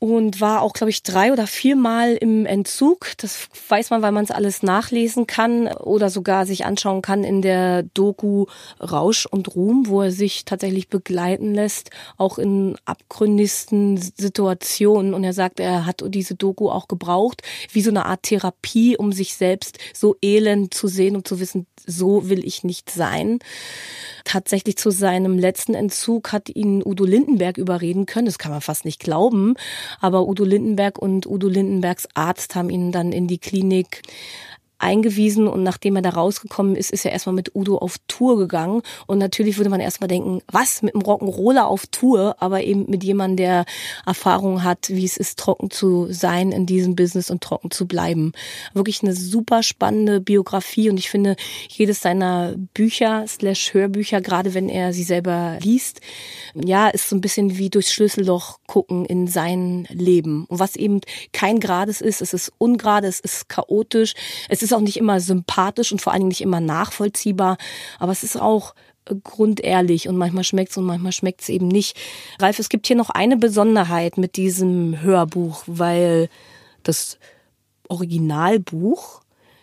und 0.00 0.40
war 0.40 0.62
auch, 0.62 0.74
glaube 0.74 0.90
ich, 0.90 1.02
drei 1.02 1.32
oder 1.32 1.46
viermal 1.46 2.14
im 2.14 2.46
Entzug. 2.46 3.12
Das 3.16 3.48
weiß 3.68 3.90
man, 3.90 4.00
weil 4.00 4.12
man 4.12 4.24
es 4.24 4.30
alles 4.30 4.62
nachlesen 4.62 5.26
kann 5.26 5.66
oder 5.66 6.08
sogar 6.08 6.46
sich 6.46 6.64
anschauen 6.64 7.02
kann 7.02 7.24
in 7.24 7.42
der 7.42 7.82
Doku 7.82 8.46
Rausch 8.80 9.26
und 9.26 9.56
Ruhm, 9.56 9.88
wo 9.88 10.02
er 10.02 10.12
sich 10.12 10.44
tatsächlich 10.44 10.88
begleiten 10.88 11.52
lässt, 11.52 11.90
auch 12.16 12.38
in 12.38 12.76
abgründigsten 12.84 13.96
Situationen. 13.96 15.14
Und 15.14 15.24
er 15.24 15.32
sagt, 15.32 15.58
er 15.58 15.84
hat 15.84 16.04
diese 16.06 16.36
Doku 16.36 16.70
auch 16.70 16.86
gebraucht, 16.86 17.42
wie 17.72 17.82
so 17.82 17.90
eine 17.90 18.06
Art 18.06 18.22
Therapie, 18.22 18.96
um 18.96 19.12
sich 19.12 19.34
selbst 19.34 19.78
so 19.92 20.16
elend 20.22 20.74
zu 20.74 20.86
sehen 20.86 21.16
und 21.16 21.26
zu 21.26 21.40
wissen, 21.40 21.66
so 21.86 22.28
will 22.28 22.46
ich 22.46 22.62
nicht 22.62 22.90
sein. 22.90 23.40
Tatsächlich 24.24 24.76
zu 24.76 24.90
seinem 24.90 25.38
letzten 25.38 25.74
Entzug 25.74 26.32
hat 26.32 26.50
ihn 26.50 26.82
Udo 26.84 27.04
Lindenberg 27.04 27.56
überreden 27.56 28.06
können. 28.06 28.26
Das 28.26 28.38
kann 28.38 28.52
man 28.52 28.60
fast 28.60 28.84
nicht 28.84 29.00
glauben. 29.00 29.54
Aber 30.00 30.26
Udo 30.26 30.44
Lindenberg 30.44 30.98
und 30.98 31.26
Udo 31.26 31.48
Lindenbergs 31.48 32.08
Arzt 32.14 32.54
haben 32.54 32.70
ihn 32.70 32.92
dann 32.92 33.12
in 33.12 33.26
die 33.26 33.38
Klinik 33.38 34.02
eingewiesen 34.78 35.48
und 35.48 35.62
nachdem 35.62 35.96
er 35.96 36.02
da 36.02 36.10
rausgekommen 36.10 36.76
ist, 36.76 36.90
ist 36.90 37.04
er 37.04 37.12
erstmal 37.12 37.34
mit 37.34 37.54
Udo 37.54 37.78
auf 37.78 37.96
Tour 38.06 38.38
gegangen 38.38 38.82
und 39.06 39.18
natürlich 39.18 39.56
würde 39.56 39.70
man 39.70 39.80
erstmal 39.80 40.08
denken, 40.08 40.40
was 40.50 40.82
mit 40.82 40.94
einem 40.94 41.02
Rock'n'Roller 41.02 41.64
auf 41.64 41.86
Tour, 41.86 42.36
aber 42.38 42.62
eben 42.62 42.86
mit 42.88 43.04
jemandem, 43.04 43.36
der 43.36 43.64
Erfahrung 44.06 44.64
hat, 44.64 44.88
wie 44.88 45.04
es 45.04 45.16
ist, 45.16 45.38
trocken 45.38 45.70
zu 45.70 46.12
sein 46.12 46.52
in 46.52 46.66
diesem 46.66 46.96
Business 46.96 47.30
und 47.30 47.42
trocken 47.42 47.70
zu 47.70 47.86
bleiben. 47.86 48.32
Wirklich 48.74 49.02
eine 49.02 49.14
super 49.14 49.62
spannende 49.62 50.20
Biografie 50.20 50.90
und 50.90 50.98
ich 50.98 51.10
finde, 51.10 51.36
jedes 51.68 52.00
seiner 52.00 52.54
Bücher 52.74 53.24
slash 53.26 53.74
Hörbücher, 53.74 54.20
gerade 54.20 54.54
wenn 54.54 54.68
er 54.68 54.92
sie 54.92 55.02
selber 55.02 55.58
liest, 55.60 56.00
ja, 56.54 56.88
ist 56.88 57.08
so 57.08 57.16
ein 57.16 57.20
bisschen 57.20 57.58
wie 57.58 57.70
durchs 57.70 57.92
Schlüsselloch 57.92 58.58
gucken 58.66 59.04
in 59.04 59.26
sein 59.26 59.86
Leben. 59.90 60.44
Und 60.46 60.58
was 60.58 60.76
eben 60.76 61.00
kein 61.32 61.60
Grades 61.60 62.00
ist, 62.00 62.22
es 62.22 62.32
ist 62.32 62.52
ungerade, 62.58 63.06
es 63.06 63.20
ist 63.20 63.48
chaotisch, 63.48 64.14
es 64.48 64.62
ist 64.62 64.67
ist 64.70 64.76
auch 64.76 64.80
nicht 64.80 64.96
immer 64.96 65.20
sympathisch 65.20 65.92
und 65.92 66.00
vor 66.00 66.12
allen 66.12 66.20
Dingen 66.20 66.28
nicht 66.28 66.40
immer 66.40 66.60
nachvollziehbar, 66.60 67.58
aber 67.98 68.12
es 68.12 68.22
ist 68.22 68.40
auch 68.40 68.74
äh, 69.06 69.14
grundehrlich 69.22 70.08
und 70.08 70.16
manchmal 70.16 70.44
schmeckt 70.44 70.70
es 70.70 70.76
und 70.76 70.84
manchmal 70.84 71.12
schmeckt 71.12 71.42
es 71.42 71.48
eben 71.48 71.68
nicht. 71.68 71.96
Ralf, 72.40 72.58
es 72.58 72.68
gibt 72.68 72.86
hier 72.86 72.96
noch 72.96 73.10
eine 73.10 73.36
Besonderheit 73.36 74.18
mit 74.18 74.36
diesem 74.36 75.00
Hörbuch, 75.00 75.64
weil 75.66 76.28
das 76.82 77.18
Originalbuch, 77.88 79.22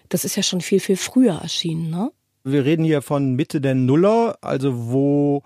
das 0.10 0.26
ist 0.26 0.36
ja 0.36 0.44
schon 0.44 0.62
viel, 0.62 0.80
viel 0.80 0.98
früher 0.98 1.36
erschienen, 1.36 1.90
ne? 1.90 2.12
Wir 2.44 2.64
reden 2.64 2.86
hier 2.86 3.02
von 3.02 3.34
Mitte 3.34 3.60
der 3.60 3.74
Nuller, 3.74 4.38
also 4.42 4.92
wo 4.92 5.42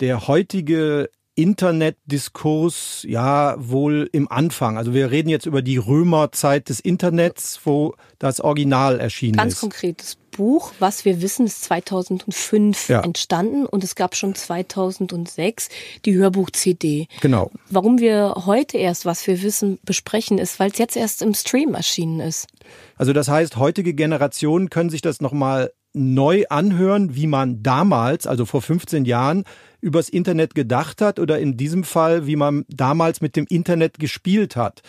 der 0.00 0.28
heutige 0.28 1.08
Internetdiskurs 1.36 3.04
ja 3.06 3.54
wohl 3.58 4.08
im 4.12 4.30
Anfang. 4.30 4.78
Also 4.78 4.94
wir 4.94 5.10
reden 5.10 5.28
jetzt 5.28 5.46
über 5.46 5.62
die 5.62 5.76
Römerzeit 5.76 6.68
des 6.70 6.80
Internets, 6.80 7.60
wo 7.64 7.94
das 8.18 8.40
Original 8.40 8.98
erschienen 8.98 9.36
Ganz 9.36 9.54
ist. 9.54 9.60
Ganz 9.60 9.72
konkretes 9.72 10.16
Buch, 10.36 10.72
was 10.78 11.04
wir 11.04 11.20
wissen, 11.20 11.46
ist 11.46 11.64
2005 11.64 12.88
ja. 12.88 13.00
entstanden 13.02 13.66
und 13.66 13.84
es 13.84 13.94
gab 13.94 14.16
schon 14.16 14.34
2006 14.34 15.68
die 16.04 16.14
Hörbuch-CD. 16.14 17.06
Genau. 17.20 17.50
Warum 17.70 17.98
wir 17.98 18.34
heute 18.46 18.78
erst, 18.78 19.04
was 19.04 19.26
wir 19.26 19.42
wissen, 19.42 19.78
besprechen, 19.84 20.38
ist, 20.38 20.58
weil 20.58 20.70
es 20.70 20.78
jetzt 20.78 20.96
erst 20.96 21.22
im 21.22 21.34
Stream 21.34 21.74
erschienen 21.74 22.20
ist. 22.20 22.48
Also 22.96 23.12
das 23.12 23.28
heißt, 23.28 23.56
heutige 23.56 23.94
Generationen 23.94 24.70
können 24.70 24.90
sich 24.90 25.02
das 25.02 25.20
nochmal 25.20 25.70
neu 25.96 26.44
anhören, 26.50 27.16
wie 27.16 27.26
man 27.26 27.62
damals, 27.62 28.26
also 28.26 28.44
vor 28.44 28.62
15 28.62 29.04
Jahren, 29.04 29.44
übers 29.80 30.08
Internet 30.08 30.54
gedacht 30.54 31.00
hat 31.00 31.18
oder 31.18 31.38
in 31.38 31.56
diesem 31.56 31.84
Fall, 31.84 32.26
wie 32.26 32.36
man 32.36 32.64
damals 32.68 33.20
mit 33.20 33.36
dem 33.36 33.46
Internet 33.48 33.98
gespielt 33.98 34.56
hat. 34.56 34.82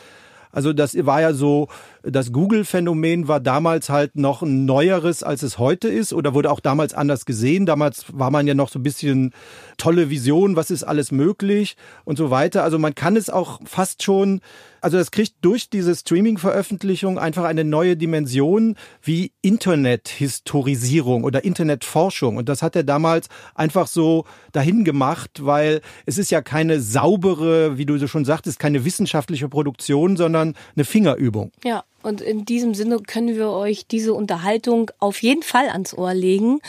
Also 0.51 0.73
das 0.73 0.95
war 1.05 1.21
ja 1.21 1.33
so, 1.33 1.67
das 2.03 2.31
Google-Phänomen 2.31 3.27
war 3.27 3.39
damals 3.39 3.89
halt 3.89 4.15
noch 4.15 4.41
ein 4.41 4.65
neueres, 4.65 5.21
als 5.21 5.43
es 5.43 5.59
heute 5.59 5.87
ist 5.87 6.13
oder 6.13 6.33
wurde 6.33 6.51
auch 6.51 6.59
damals 6.59 6.93
anders 6.93 7.25
gesehen. 7.25 7.65
Damals 7.65 8.05
war 8.11 8.31
man 8.31 8.47
ja 8.47 8.53
noch 8.53 8.69
so 8.69 8.79
ein 8.79 8.83
bisschen 8.83 9.33
tolle 9.77 10.09
Vision, 10.09 10.55
was 10.55 10.71
ist 10.71 10.83
alles 10.83 11.11
möglich 11.11 11.77
und 12.05 12.17
so 12.17 12.31
weiter. 12.31 12.63
Also 12.63 12.79
man 12.79 12.95
kann 12.95 13.15
es 13.15 13.29
auch 13.29 13.59
fast 13.65 14.03
schon 14.03 14.41
also 14.81 14.97
das 14.97 15.11
kriegt 15.11 15.35
durch 15.41 15.69
diese 15.69 15.95
Streaming-Veröffentlichung 15.95 17.19
einfach 17.19 17.43
eine 17.43 17.63
neue 17.63 17.97
Dimension 17.97 18.75
wie 19.01 19.33
Internet-Historisierung 19.41 21.23
oder 21.23 21.43
Internetforschung. 21.43 22.37
Und 22.37 22.49
das 22.49 22.61
hat 22.61 22.75
er 22.75 22.83
damals 22.83 23.27
einfach 23.55 23.87
so 23.87 24.25
dahin 24.51 24.83
gemacht, 24.83 25.45
weil 25.45 25.81
es 26.05 26.17
ist 26.17 26.31
ja 26.31 26.41
keine 26.41 26.79
saubere, 26.79 27.77
wie 27.77 27.85
du 27.85 27.97
so 27.97 28.07
schon 28.07 28.25
sagtest, 28.25 28.59
keine 28.59 28.85
wissenschaftliche 28.85 29.49
Produktion, 29.49 30.17
sondern 30.17 30.55
eine 30.75 30.85
Fingerübung. 30.85 31.51
Ja. 31.63 31.83
Und 32.07 32.21
in 32.21 32.45
diesem 32.45 32.73
Sinne 32.73 32.99
können 32.99 33.35
wir 33.35 33.49
euch 33.49 33.85
diese 33.85 34.13
Unterhaltung 34.13 34.91
auf 34.97 35.21
jeden 35.21 35.43
Fall 35.43 35.67
ans 35.67 35.93
Ohr 35.93 36.13
legen. 36.13 36.61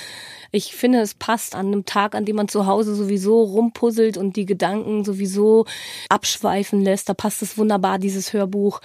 Ich 0.51 0.75
finde, 0.75 1.01
es 1.01 1.15
passt 1.15 1.55
an 1.55 1.67
einem 1.67 1.85
Tag, 1.85 2.15
an 2.15 2.25
dem 2.25 2.37
man 2.37 2.49
zu 2.49 2.67
Hause 2.67 2.95
sowieso 2.95 3.43
rumpuzzelt 3.43 4.17
und 4.17 4.37
die 4.37 4.47
Gedanken 4.47 5.05
sowieso 5.05 5.67
abschweifen 6.09 6.81
lässt. 6.81 7.09
Da 7.09 7.15
passt 7.15 7.43
es 7.43 7.59
wunderbar, 7.59 7.99
dieses 7.99 8.33
Hörbuch 8.33 8.81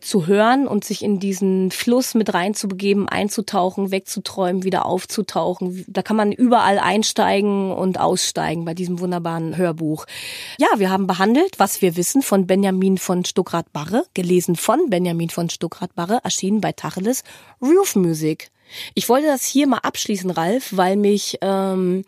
zu 0.00 0.28
hören 0.28 0.68
und 0.68 0.84
sich 0.84 1.02
in 1.02 1.18
diesen 1.18 1.72
Fluss 1.72 2.14
mit 2.14 2.32
reinzubegeben, 2.34 3.08
einzutauchen, 3.08 3.90
wegzuträumen, 3.90 4.62
wieder 4.62 4.86
aufzutauchen. 4.86 5.84
Da 5.88 6.02
kann 6.02 6.16
man 6.16 6.30
überall 6.30 6.78
einsteigen 6.78 7.72
und 7.72 7.98
aussteigen 7.98 8.64
bei 8.64 8.74
diesem 8.74 9.00
wunderbaren 9.00 9.56
Hörbuch. 9.56 10.06
Ja, 10.58 10.68
wir 10.76 10.90
haben 10.90 11.08
behandelt, 11.08 11.58
was 11.58 11.82
wir 11.82 11.96
wissen 11.96 12.22
von 12.22 12.46
Benjamin 12.46 12.96
von 12.96 13.24
Stuckrad-Barre, 13.24 14.04
gelesen 14.14 14.54
von 14.54 14.88
Benjamin 14.88 15.30
von 15.30 15.50
Stuckrad-Barre, 15.98 16.20
erschienen 16.22 16.60
bei 16.60 16.72
Tacheles 16.72 17.24
Roof 17.60 17.96
Music. 17.96 18.50
Ich 18.94 19.08
wollte 19.08 19.26
das 19.26 19.44
hier 19.44 19.66
mal 19.66 19.78
abschließen, 19.78 20.30
Ralf, 20.30 20.76
weil 20.76 20.96
mich, 20.96 21.38
ähm, 21.40 22.04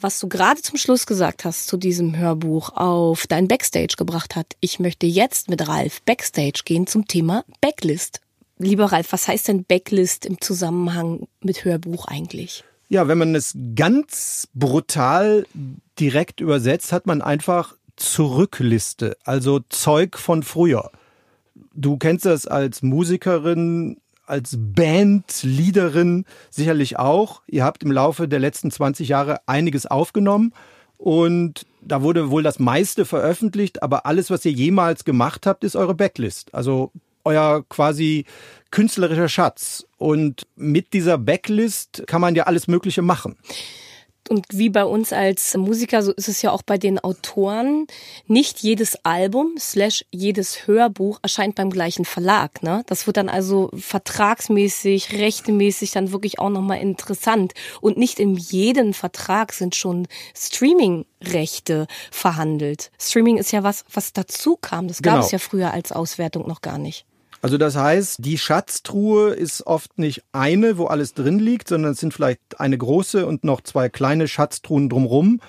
was 0.00 0.18
du 0.20 0.28
gerade 0.28 0.62
zum 0.62 0.78
Schluss 0.78 1.06
gesagt 1.06 1.44
hast 1.44 1.66
zu 1.66 1.76
diesem 1.76 2.16
Hörbuch, 2.16 2.70
auf 2.74 3.26
dein 3.26 3.48
Backstage 3.48 3.94
gebracht 3.96 4.36
hat. 4.36 4.54
Ich 4.60 4.78
möchte 4.78 5.06
jetzt 5.06 5.50
mit 5.50 5.66
Ralf 5.68 6.02
Backstage 6.02 6.62
gehen 6.64 6.86
zum 6.86 7.06
Thema 7.06 7.44
Backlist. 7.60 8.20
Lieber 8.58 8.86
Ralf, 8.86 9.12
was 9.12 9.28
heißt 9.28 9.48
denn 9.48 9.64
Backlist 9.64 10.24
im 10.24 10.40
Zusammenhang 10.40 11.26
mit 11.40 11.64
Hörbuch 11.64 12.06
eigentlich? 12.06 12.64
Ja, 12.88 13.08
wenn 13.08 13.18
man 13.18 13.34
es 13.34 13.56
ganz 13.74 14.48
brutal 14.54 15.46
direkt 15.98 16.40
übersetzt, 16.40 16.92
hat 16.92 17.06
man 17.06 17.22
einfach 17.22 17.74
Zurückliste, 17.96 19.16
also 19.24 19.60
Zeug 19.68 20.18
von 20.18 20.42
früher. 20.42 20.90
Du 21.74 21.96
kennst 21.96 22.26
das 22.26 22.46
als 22.46 22.82
Musikerin 22.82 23.98
als 24.26 24.56
Band, 24.56 25.42
Leaderin 25.42 26.24
sicherlich 26.48 26.98
auch. 26.98 27.42
Ihr 27.48 27.64
habt 27.64 27.82
im 27.82 27.90
Laufe 27.90 28.28
der 28.28 28.38
letzten 28.38 28.70
20 28.70 29.08
Jahre 29.08 29.40
einiges 29.46 29.86
aufgenommen 29.86 30.52
und 30.96 31.66
da 31.80 32.02
wurde 32.02 32.30
wohl 32.30 32.44
das 32.44 32.60
meiste 32.60 33.04
veröffentlicht, 33.04 33.82
aber 33.82 34.06
alles, 34.06 34.30
was 34.30 34.44
ihr 34.44 34.52
jemals 34.52 35.04
gemacht 35.04 35.46
habt, 35.46 35.64
ist 35.64 35.74
eure 35.74 35.94
Backlist. 35.94 36.54
Also 36.54 36.92
euer 37.24 37.64
quasi 37.68 38.24
künstlerischer 38.70 39.28
Schatz. 39.28 39.84
Und 39.98 40.46
mit 40.56 40.92
dieser 40.92 41.18
Backlist 41.18 42.04
kann 42.06 42.20
man 42.20 42.34
ja 42.34 42.44
alles 42.44 42.68
Mögliche 42.68 43.02
machen. 43.02 43.36
Und 44.28 44.46
wie 44.52 44.70
bei 44.70 44.84
uns 44.84 45.12
als 45.12 45.56
Musiker, 45.56 46.02
so 46.02 46.12
ist 46.12 46.28
es 46.28 46.42
ja 46.42 46.52
auch 46.52 46.62
bei 46.62 46.78
den 46.78 46.98
Autoren. 46.98 47.86
Nicht 48.26 48.60
jedes 48.60 49.04
Album 49.04 49.54
slash 49.58 50.04
jedes 50.10 50.66
Hörbuch 50.66 51.18
erscheint 51.22 51.56
beim 51.56 51.70
gleichen 51.70 52.04
Verlag. 52.04 52.62
Ne? 52.62 52.84
Das 52.86 53.06
wird 53.06 53.16
dann 53.16 53.28
also 53.28 53.70
vertragsmäßig, 53.74 55.12
rechtemäßig 55.18 55.90
dann 55.90 56.12
wirklich 56.12 56.38
auch 56.38 56.50
nochmal 56.50 56.80
interessant. 56.80 57.52
Und 57.80 57.98
nicht 57.98 58.20
in 58.20 58.36
jedem 58.36 58.94
Vertrag 58.94 59.52
sind 59.52 59.74
schon 59.74 60.06
Streaming-Rechte 60.36 61.86
verhandelt. 62.10 62.92
Streaming 63.00 63.38
ist 63.38 63.52
ja 63.52 63.64
was, 63.64 63.84
was 63.92 64.12
dazu 64.12 64.56
kam. 64.56 64.86
Das 64.86 65.02
gab 65.02 65.14
genau. 65.14 65.24
es 65.24 65.32
ja 65.32 65.38
früher 65.38 65.72
als 65.72 65.90
Auswertung 65.90 66.46
noch 66.46 66.62
gar 66.62 66.78
nicht. 66.78 67.06
Also 67.42 67.58
das 67.58 67.76
heißt, 67.76 68.24
die 68.24 68.38
Schatztruhe 68.38 69.30
ist 69.30 69.66
oft 69.66 69.98
nicht 69.98 70.22
eine, 70.30 70.78
wo 70.78 70.86
alles 70.86 71.12
drin 71.12 71.40
liegt, 71.40 71.68
sondern 71.68 71.92
es 71.92 71.98
sind 71.98 72.14
vielleicht 72.14 72.60
eine 72.60 72.78
große 72.78 73.26
und 73.26 73.42
noch 73.42 73.62
zwei 73.62 73.88
kleine 73.88 74.28
Schatztruhen 74.28 74.88
drumrum 74.88 75.40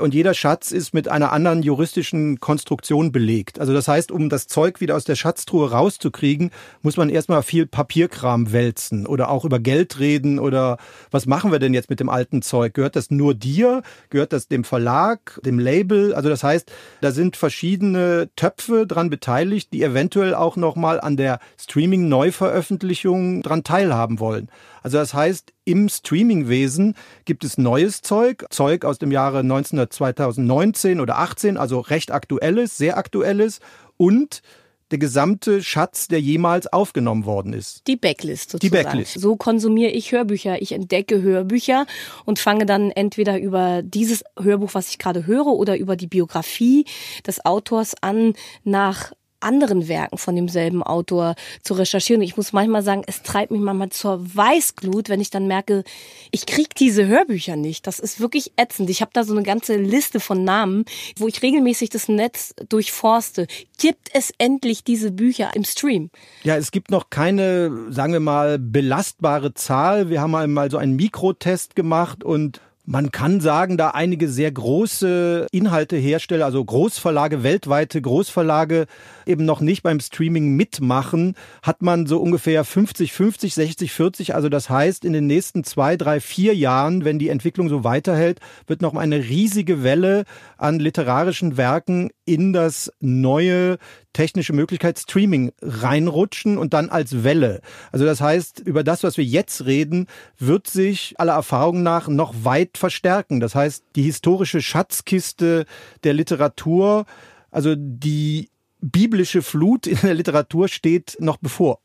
und 0.00 0.14
jeder 0.14 0.34
Schatz 0.34 0.72
ist 0.72 0.94
mit 0.94 1.08
einer 1.08 1.32
anderen 1.32 1.62
juristischen 1.62 2.40
Konstruktion 2.40 3.12
belegt. 3.12 3.60
Also 3.60 3.72
das 3.72 3.88
heißt, 3.88 4.10
um 4.10 4.28
das 4.28 4.46
Zeug 4.46 4.80
wieder 4.80 4.96
aus 4.96 5.04
der 5.04 5.14
Schatztruhe 5.14 5.70
rauszukriegen, 5.70 6.50
muss 6.82 6.96
man 6.96 7.10
erstmal 7.10 7.42
viel 7.42 7.66
Papierkram 7.66 8.52
wälzen 8.52 9.06
oder 9.06 9.30
auch 9.30 9.44
über 9.44 9.58
Geld 9.58 9.98
reden 9.98 10.38
oder 10.38 10.78
was 11.10 11.26
machen 11.26 11.52
wir 11.52 11.58
denn 11.58 11.74
jetzt 11.74 11.90
mit 11.90 12.00
dem 12.00 12.08
alten 12.08 12.42
Zeug? 12.42 12.74
Gehört 12.74 12.96
das 12.96 13.10
nur 13.10 13.34
dir? 13.34 13.82
Gehört 14.08 14.32
das 14.32 14.48
dem 14.48 14.64
Verlag, 14.64 15.40
dem 15.44 15.58
Label? 15.58 16.14
Also 16.14 16.28
das 16.28 16.42
heißt, 16.42 16.72
da 17.00 17.12
sind 17.12 17.36
verschiedene 17.36 18.30
Töpfe 18.36 18.86
dran 18.86 19.10
beteiligt, 19.10 19.72
die 19.72 19.82
eventuell 19.82 20.34
auch 20.34 20.56
nochmal 20.56 21.00
an 21.00 21.16
der 21.16 21.38
Streaming-Neuveröffentlichung 21.58 23.42
dran 23.42 23.64
teilhaben 23.64 24.20
wollen. 24.20 24.48
Also 24.82 24.98
das 24.98 25.14
heißt, 25.14 25.52
im 25.64 25.88
Streamingwesen 25.88 26.94
gibt 27.24 27.44
es 27.44 27.58
neues 27.58 28.02
Zeug, 28.02 28.46
Zeug 28.50 28.84
aus 28.84 28.98
dem 28.98 29.12
Jahre 29.12 29.40
1900, 29.40 29.92
2019 29.92 31.00
oder 31.00 31.18
18, 31.18 31.56
also 31.56 31.80
recht 31.80 32.10
aktuelles, 32.10 32.76
sehr 32.76 32.96
aktuelles 32.96 33.60
und 33.96 34.42
der 34.90 34.98
gesamte 34.98 35.62
Schatz, 35.62 36.08
der 36.08 36.20
jemals 36.20 36.66
aufgenommen 36.66 37.24
worden 37.24 37.52
ist. 37.52 37.86
Die 37.86 37.96
Backlist 37.96 38.50
sozusagen. 38.50 38.76
Die 38.76 38.82
Backlist. 38.82 39.20
So 39.20 39.36
konsumiere 39.36 39.92
ich 39.92 40.12
Hörbücher. 40.12 40.60
Ich 40.60 40.72
entdecke 40.72 41.22
Hörbücher 41.22 41.86
und 42.24 42.38
fange 42.38 42.66
dann 42.66 42.90
entweder 42.90 43.40
über 43.40 43.82
dieses 43.82 44.24
Hörbuch, 44.38 44.70
was 44.74 44.90
ich 44.90 44.98
gerade 44.98 45.26
höre, 45.26 45.46
oder 45.46 45.78
über 45.78 45.96
die 45.96 46.08
Biografie 46.08 46.86
des 47.26 47.44
Autors 47.44 47.94
an, 48.00 48.34
nach 48.64 49.12
anderen 49.40 49.88
Werken 49.88 50.18
von 50.18 50.36
demselben 50.36 50.82
Autor 50.82 51.34
zu 51.62 51.74
recherchieren. 51.74 52.22
Ich 52.22 52.36
muss 52.36 52.52
manchmal 52.52 52.82
sagen, 52.82 53.02
es 53.06 53.22
treibt 53.22 53.50
mich 53.50 53.60
manchmal 53.60 53.90
zur 53.90 54.20
Weißglut, 54.34 55.08
wenn 55.08 55.20
ich 55.20 55.30
dann 55.30 55.46
merke, 55.46 55.84
ich 56.30 56.46
krieg 56.46 56.74
diese 56.74 57.06
Hörbücher 57.06 57.56
nicht. 57.56 57.86
Das 57.86 57.98
ist 57.98 58.20
wirklich 58.20 58.52
ätzend. 58.56 58.90
Ich 58.90 59.00
habe 59.00 59.10
da 59.12 59.24
so 59.24 59.34
eine 59.34 59.42
ganze 59.42 59.76
Liste 59.76 60.20
von 60.20 60.44
Namen, 60.44 60.84
wo 61.16 61.28
ich 61.28 61.42
regelmäßig 61.42 61.90
das 61.90 62.08
Netz 62.08 62.54
durchforste. 62.68 63.46
Gibt 63.78 64.10
es 64.12 64.32
endlich 64.38 64.84
diese 64.84 65.10
Bücher 65.10 65.50
im 65.54 65.64
Stream? 65.64 66.10
Ja, 66.44 66.56
es 66.56 66.70
gibt 66.70 66.90
noch 66.90 67.10
keine, 67.10 67.90
sagen 67.90 68.12
wir 68.12 68.20
mal, 68.20 68.58
belastbare 68.58 69.54
Zahl. 69.54 70.10
Wir 70.10 70.20
haben 70.20 70.34
einmal 70.34 70.70
so 70.70 70.76
einen 70.76 70.96
Mikrotest 70.96 71.74
gemacht 71.74 72.24
und 72.24 72.60
man 72.90 73.12
kann 73.12 73.40
sagen, 73.40 73.76
da 73.76 73.90
einige 73.90 74.28
sehr 74.28 74.50
große 74.50 75.46
Inhaltehersteller, 75.52 76.44
also 76.44 76.64
Großverlage, 76.64 77.44
weltweite 77.44 78.02
Großverlage 78.02 78.86
eben 79.26 79.44
noch 79.44 79.60
nicht 79.60 79.84
beim 79.84 80.00
Streaming 80.00 80.56
mitmachen, 80.56 81.36
hat 81.62 81.82
man 81.82 82.06
so 82.06 82.18
ungefähr 82.20 82.64
50, 82.64 83.12
50, 83.12 83.54
60, 83.54 83.92
40. 83.92 84.34
Also 84.34 84.48
das 84.48 84.68
heißt, 84.68 85.04
in 85.04 85.12
den 85.12 85.28
nächsten 85.28 85.62
zwei, 85.62 85.96
drei, 85.96 86.18
vier 86.18 86.56
Jahren, 86.56 87.04
wenn 87.04 87.20
die 87.20 87.28
Entwicklung 87.28 87.68
so 87.68 87.84
weiterhält, 87.84 88.40
wird 88.66 88.82
noch 88.82 88.96
eine 88.96 89.18
riesige 89.18 89.84
Welle 89.84 90.24
an 90.58 90.80
literarischen 90.80 91.56
Werken 91.56 92.10
in 92.24 92.52
das 92.52 92.92
neue 92.98 93.78
technische 94.12 94.52
Möglichkeit 94.52 94.98
Streaming 94.98 95.52
reinrutschen 95.62 96.58
und 96.58 96.74
dann 96.74 96.88
als 96.88 97.22
Welle. 97.24 97.60
Also 97.92 98.04
das 98.04 98.20
heißt, 98.20 98.60
über 98.60 98.84
das, 98.84 99.02
was 99.02 99.16
wir 99.16 99.24
jetzt 99.24 99.66
reden, 99.66 100.06
wird 100.38 100.66
sich 100.66 101.14
aller 101.18 101.34
Erfahrung 101.34 101.82
nach 101.82 102.08
noch 102.08 102.34
weit 102.42 102.76
verstärken. 102.78 103.40
Das 103.40 103.54
heißt, 103.54 103.84
die 103.96 104.02
historische 104.02 104.62
Schatzkiste 104.62 105.64
der 106.04 106.14
Literatur, 106.14 107.06
also 107.50 107.74
die 107.76 108.50
biblische 108.80 109.42
Flut 109.42 109.86
in 109.86 109.98
der 110.02 110.14
Literatur 110.14 110.68
steht 110.68 111.16
noch 111.20 111.36
bevor. 111.36 111.80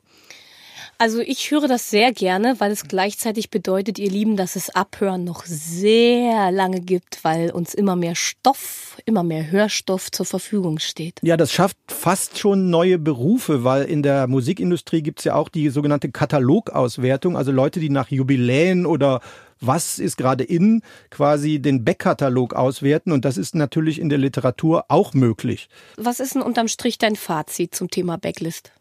Also 0.98 1.20
ich 1.20 1.52
höre 1.52 1.68
das 1.68 1.90
sehr 1.90 2.14
gerne, 2.14 2.56
weil 2.60 2.72
es 2.72 2.84
gleichzeitig 2.84 3.50
bedeutet, 3.50 4.00
ihr 4.00 4.10
Lieben, 4.10 4.38
dass 4.38 4.56
es 4.56 4.70
Abhören 4.70 5.26
noch 5.26 5.46
sehr 5.46 6.52
lange 6.52 6.80
gibt, 6.80 7.24
weil 7.24 7.52
uns 7.52 7.74
immer 7.74 7.98
mehr 7.98 8.16
Stoff, 8.16 8.98
immer 9.06 9.24
mehr 9.24 9.52
Hörstoff 9.52 10.10
zur 10.10 10.26
Verfügung 10.26 10.80
steht. 10.80 11.20
Ja, 11.22 11.36
das 11.36 11.52
schafft 11.52 11.78
fast 11.88 12.40
schon 12.40 12.70
neue 12.70 12.98
Berufe, 12.98 13.66
weil 13.66 13.84
in 13.84 14.04
der 14.04 14.28
Musikindustrie 14.28 15.02
gibt 15.02 15.20
es 15.20 15.26
ja 15.26 15.36
auch 15.36 15.50
die 15.50 15.68
sogenannte 15.70 16.12
Katalogauswertung, 16.12 17.36
also 17.36 17.52
Leute, 17.52 17.82
die 17.82 17.90
nach 17.90 18.10
Jubiläen 18.10 18.86
oder 18.86 19.20
was 19.60 20.00
ist 20.00 20.18
gerade 20.18 20.44
in, 20.44 20.82
quasi 21.10 21.60
den 21.60 21.84
Backkatalog 21.84 22.54
auswerten. 22.54 23.12
Und 23.12 23.26
das 23.26 23.38
ist 23.38 23.56
natürlich 23.56 24.00
in 24.00 24.10
der 24.10 24.18
Literatur 24.18 24.86
auch 24.88 25.14
möglich. 25.14 25.70
Was 25.98 26.20
ist 26.20 26.36
denn 26.36 26.42
unterm 26.42 26.68
Strich 26.68 26.98
dein 26.98 27.16
Fazit 27.16 27.76
zum 27.76 27.90
Thema 27.90 28.18
Backlist? 28.18 28.72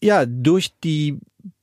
Ja, 0.00 0.26
durch 0.26 0.78
die 0.84 1.18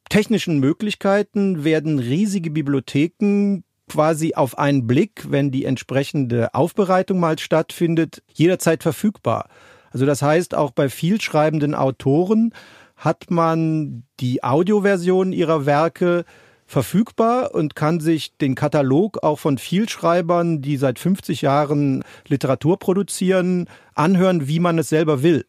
technischen 0.10 0.60
Möglichkeiten 0.60 1.64
werden 1.64 2.00
riesige 2.00 2.52
Bibliotheken 2.52 3.64
quasi 3.90 4.34
auf 4.36 4.58
einen 4.58 4.88
Blick, 4.88 5.26
wenn 5.30 5.52
die 5.52 5.66
entsprechende 5.66 6.54
Aufbereitung 6.54 7.20
mal 7.20 7.40
stattfindet, 7.40 8.24
jederzeit 8.34 8.84
verfügbar. 8.84 9.48
Also 9.92 10.06
das 10.06 10.22
heißt, 10.22 10.56
auch 10.56 10.72
bei 10.72 10.90
vielschreibenden 10.90 11.76
Autoren 11.76 12.54
hat 12.96 13.30
man 13.30 14.04
die 14.20 14.44
Audioversion 14.44 15.32
ihrer 15.32 15.66
Werke 15.66 16.26
verfügbar 16.66 17.54
und 17.54 17.76
kann 17.76 18.00
sich 18.00 18.38
den 18.38 18.56
Katalog 18.56 19.24
auch 19.24 19.40
von 19.40 19.58
Vielschreibern, 19.58 20.62
die 20.62 20.78
seit 20.78 20.98
50 20.98 21.42
Jahren 21.42 22.04
Literatur 22.28 22.80
produzieren, 22.80 23.68
anhören, 23.94 24.48
wie 24.48 24.60
man 24.60 24.80
es 24.80 24.90
selber 24.90 25.22
will. 25.22 25.46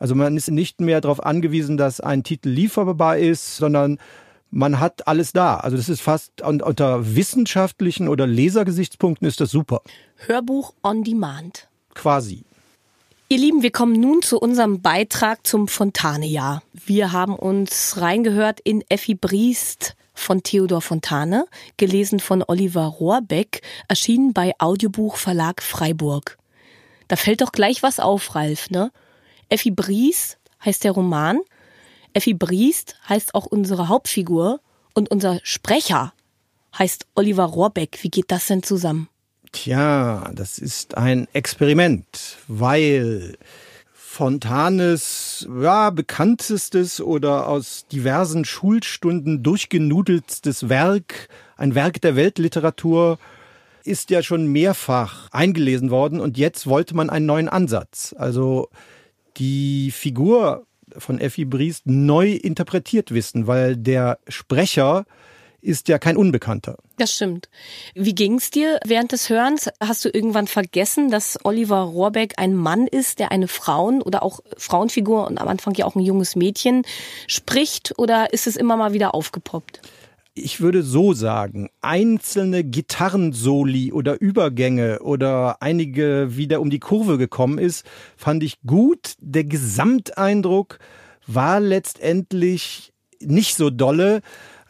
Also 0.00 0.14
man 0.16 0.36
ist 0.36 0.50
nicht 0.50 0.80
mehr 0.80 1.00
darauf 1.00 1.24
angewiesen, 1.24 1.76
dass 1.76 2.00
ein 2.00 2.24
Titel 2.24 2.48
lieferbar 2.48 3.18
ist, 3.18 3.58
sondern 3.58 3.98
man 4.50 4.80
hat 4.80 5.06
alles 5.06 5.32
da. 5.32 5.58
Also 5.58 5.76
das 5.76 5.88
ist 5.88 6.00
fast 6.00 6.42
unter 6.42 7.14
wissenschaftlichen 7.14 8.08
oder 8.08 8.26
Lesergesichtspunkten 8.26 9.28
ist 9.28 9.40
das 9.40 9.50
super. 9.50 9.82
Hörbuch 10.26 10.72
on 10.82 11.04
Demand. 11.04 11.68
Quasi. 11.94 12.44
Ihr 13.28 13.38
Lieben, 13.38 13.62
wir 13.62 13.70
kommen 13.70 14.00
nun 14.00 14.22
zu 14.22 14.40
unserem 14.40 14.80
Beitrag 14.80 15.46
zum 15.46 15.68
Fontane-Jahr. 15.68 16.62
Wir 16.72 17.12
haben 17.12 17.36
uns 17.36 18.00
reingehört 18.00 18.58
in 18.58 18.82
Effi 18.88 19.14
Briest 19.14 19.94
von 20.14 20.42
Theodor 20.42 20.80
Fontane, 20.80 21.44
gelesen 21.76 22.20
von 22.20 22.42
Oliver 22.42 22.86
Rohrbeck, 22.86 23.60
erschienen 23.86 24.32
bei 24.32 24.52
Audiobuch 24.58 25.16
Verlag 25.16 25.62
Freiburg. 25.62 26.38
Da 27.06 27.16
fällt 27.16 27.42
doch 27.42 27.52
gleich 27.52 27.82
was 27.82 28.00
auf, 28.00 28.34
Ralf, 28.34 28.70
ne? 28.70 28.90
Effi 29.50 29.72
Briest 29.72 30.38
heißt 30.64 30.84
der 30.84 30.92
Roman. 30.92 31.40
Effi 32.12 32.34
Briest 32.34 32.96
heißt 33.08 33.34
auch 33.34 33.46
unsere 33.46 33.88
Hauptfigur 33.88 34.60
und 34.94 35.10
unser 35.10 35.40
Sprecher 35.42 36.12
heißt 36.78 37.06
Oliver 37.14 37.44
Rohrbeck. 37.44 37.98
Wie 38.02 38.10
geht 38.10 38.30
das 38.30 38.46
denn 38.46 38.62
zusammen? 38.62 39.08
Tja, 39.52 40.30
das 40.34 40.58
ist 40.58 40.96
ein 40.96 41.26
Experiment, 41.32 42.38
weil 42.46 43.36
Fontanes 43.92 45.48
ja, 45.60 45.90
bekanntestes 45.90 47.00
oder 47.00 47.48
aus 47.48 47.86
diversen 47.90 48.44
Schulstunden 48.44 49.42
durchgenudelstes 49.42 50.68
Werk, 50.68 51.28
ein 51.56 51.74
Werk 51.74 52.00
der 52.00 52.14
Weltliteratur, 52.14 53.18
ist 53.82 54.10
ja 54.10 54.22
schon 54.22 54.46
mehrfach 54.46 55.28
eingelesen 55.32 55.90
worden 55.90 56.20
und 56.20 56.38
jetzt 56.38 56.66
wollte 56.66 56.94
man 56.94 57.10
einen 57.10 57.26
neuen 57.26 57.48
Ansatz. 57.48 58.14
Also 58.16 58.68
die 59.36 59.90
Figur 59.90 60.66
von 60.96 61.20
Effi 61.20 61.44
Briest 61.44 61.86
neu 61.86 62.32
interpretiert 62.32 63.12
wissen, 63.12 63.46
weil 63.46 63.76
der 63.76 64.18
Sprecher 64.28 65.06
ist 65.62 65.88
ja 65.88 65.98
kein 65.98 66.16
Unbekannter. 66.16 66.76
Das 66.96 67.14
stimmt. 67.14 67.48
Wie 67.94 68.14
ging's 68.14 68.50
dir 68.50 68.80
während 68.84 69.12
des 69.12 69.28
Hörens? 69.28 69.68
Hast 69.80 70.04
du 70.04 70.08
irgendwann 70.12 70.46
vergessen, 70.46 71.10
dass 71.10 71.38
Oliver 71.44 71.80
Rohrbeck 71.80 72.34
ein 72.38 72.54
Mann 72.54 72.86
ist, 72.86 73.18
der 73.18 73.30
eine 73.30 73.48
Frauen- 73.48 74.02
oder 74.02 74.22
auch 74.22 74.40
Frauenfigur 74.56 75.26
und 75.26 75.38
am 75.38 75.48
Anfang 75.48 75.74
ja 75.74 75.84
auch 75.84 75.96
ein 75.96 76.00
junges 76.00 76.36
Mädchen 76.36 76.82
spricht? 77.26 77.98
Oder 77.98 78.32
ist 78.32 78.46
es 78.46 78.56
immer 78.56 78.76
mal 78.76 78.92
wieder 78.92 79.14
aufgepoppt? 79.14 79.80
Ich 80.34 80.60
würde 80.60 80.82
so 80.82 81.12
sagen, 81.12 81.68
einzelne 81.80 82.64
Gitarrensoli 82.64 83.92
oder 83.92 84.20
Übergänge 84.20 85.00
oder 85.00 85.60
einige 85.60 86.36
wieder 86.36 86.60
um 86.60 86.70
die 86.70 86.78
Kurve 86.78 87.18
gekommen 87.18 87.58
ist, 87.58 87.84
fand 88.16 88.42
ich 88.42 88.60
gut. 88.66 89.14
Der 89.20 89.44
Gesamteindruck 89.44 90.78
war 91.26 91.60
letztendlich 91.60 92.92
nicht 93.20 93.56
so 93.56 93.70
dolle. 93.70 94.20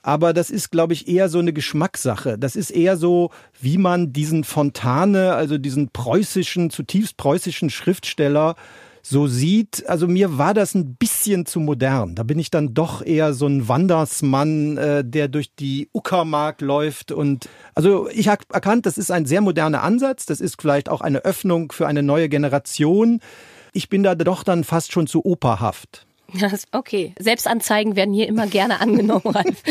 Aber 0.02 0.32
das 0.32 0.50
ist, 0.50 0.70
glaube 0.70 0.94
ich, 0.94 1.08
eher 1.08 1.28
so 1.28 1.38
eine 1.38 1.52
Geschmackssache. 1.52 2.38
Das 2.38 2.56
ist 2.56 2.70
eher 2.70 2.96
so, 2.96 3.30
wie 3.60 3.76
man 3.76 4.14
diesen 4.14 4.44
Fontane, 4.44 5.34
also 5.34 5.58
diesen 5.58 5.90
preußischen, 5.90 6.70
zutiefst 6.70 7.18
preußischen 7.18 7.68
Schriftsteller 7.68 8.56
so 9.02 9.26
sieht. 9.26 9.88
Also 9.88 10.06
mir 10.06 10.38
war 10.38 10.54
das 10.54 10.74
ein 10.74 10.96
bisschen 10.96 11.46
zu 11.46 11.60
modern. 11.60 12.14
Da 12.14 12.22
bin 12.22 12.38
ich 12.38 12.50
dann 12.50 12.74
doch 12.74 13.04
eher 13.04 13.32
so 13.32 13.46
ein 13.46 13.68
Wandersmann, 13.68 14.76
äh, 14.76 15.04
der 15.04 15.28
durch 15.28 15.54
die 15.54 15.88
Uckermark 15.92 16.60
läuft. 16.60 17.12
Und 17.12 17.48
also 17.74 18.08
ich 18.10 18.28
habe 18.28 18.44
erkannt, 18.52 18.86
das 18.86 18.98
ist 18.98 19.10
ein 19.10 19.26
sehr 19.26 19.40
moderner 19.40 19.82
Ansatz. 19.82 20.26
Das 20.26 20.40
ist 20.40 20.60
vielleicht 20.60 20.88
auch 20.88 21.00
eine 21.00 21.24
Öffnung 21.24 21.72
für 21.72 21.86
eine 21.86 22.02
neue 22.02 22.28
Generation. 22.28 23.20
Ich 23.72 23.88
bin 23.88 24.02
da 24.02 24.14
doch 24.14 24.42
dann 24.42 24.64
fast 24.64 24.92
schon 24.92 25.06
zu 25.06 25.24
operhaft. 25.24 26.06
Okay, 26.72 27.14
Selbstanzeigen 27.18 27.96
werden 27.96 28.14
hier 28.14 28.28
immer 28.28 28.46
gerne 28.46 28.80
angenommen, 28.80 29.22
Ralf. 29.24 29.62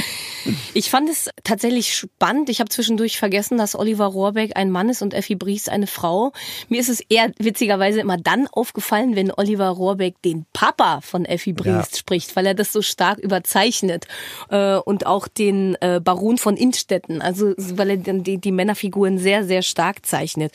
Ich 0.73 0.89
fand 0.89 1.09
es 1.09 1.29
tatsächlich 1.43 1.95
spannend. 1.95 2.49
Ich 2.49 2.59
habe 2.59 2.69
zwischendurch 2.69 3.17
vergessen, 3.17 3.57
dass 3.57 3.75
Oliver 3.75 4.05
Rohrbeck 4.05 4.55
ein 4.55 4.71
Mann 4.71 4.89
ist 4.89 5.01
und 5.01 5.13
Effi 5.13 5.35
Briest 5.35 5.69
eine 5.69 5.87
Frau. 5.87 6.31
Mir 6.67 6.79
ist 6.79 6.89
es 6.89 7.01
eher 7.01 7.31
witzigerweise 7.37 7.99
immer 7.99 8.17
dann 8.17 8.47
aufgefallen, 8.47 9.15
wenn 9.15 9.31
Oliver 9.31 9.69
Rohrbeck 9.69 10.21
den 10.21 10.45
Papa 10.53 11.01
von 11.01 11.25
Effi 11.25 11.53
Briest 11.53 11.93
ja. 11.93 11.97
spricht, 11.97 12.35
weil 12.35 12.45
er 12.45 12.53
das 12.53 12.71
so 12.71 12.81
stark 12.81 13.19
überzeichnet. 13.19 14.07
Äh, 14.49 14.75
und 14.75 15.05
auch 15.05 15.27
den 15.27 15.75
äh, 15.81 15.99
Baron 16.03 16.37
von 16.37 16.57
Innstetten, 16.57 17.21
also 17.21 17.53
weil 17.57 17.89
er 17.89 17.97
die, 17.97 18.37
die 18.37 18.51
Männerfiguren 18.51 19.17
sehr, 19.17 19.43
sehr 19.45 19.61
stark 19.61 20.05
zeichnet. 20.05 20.53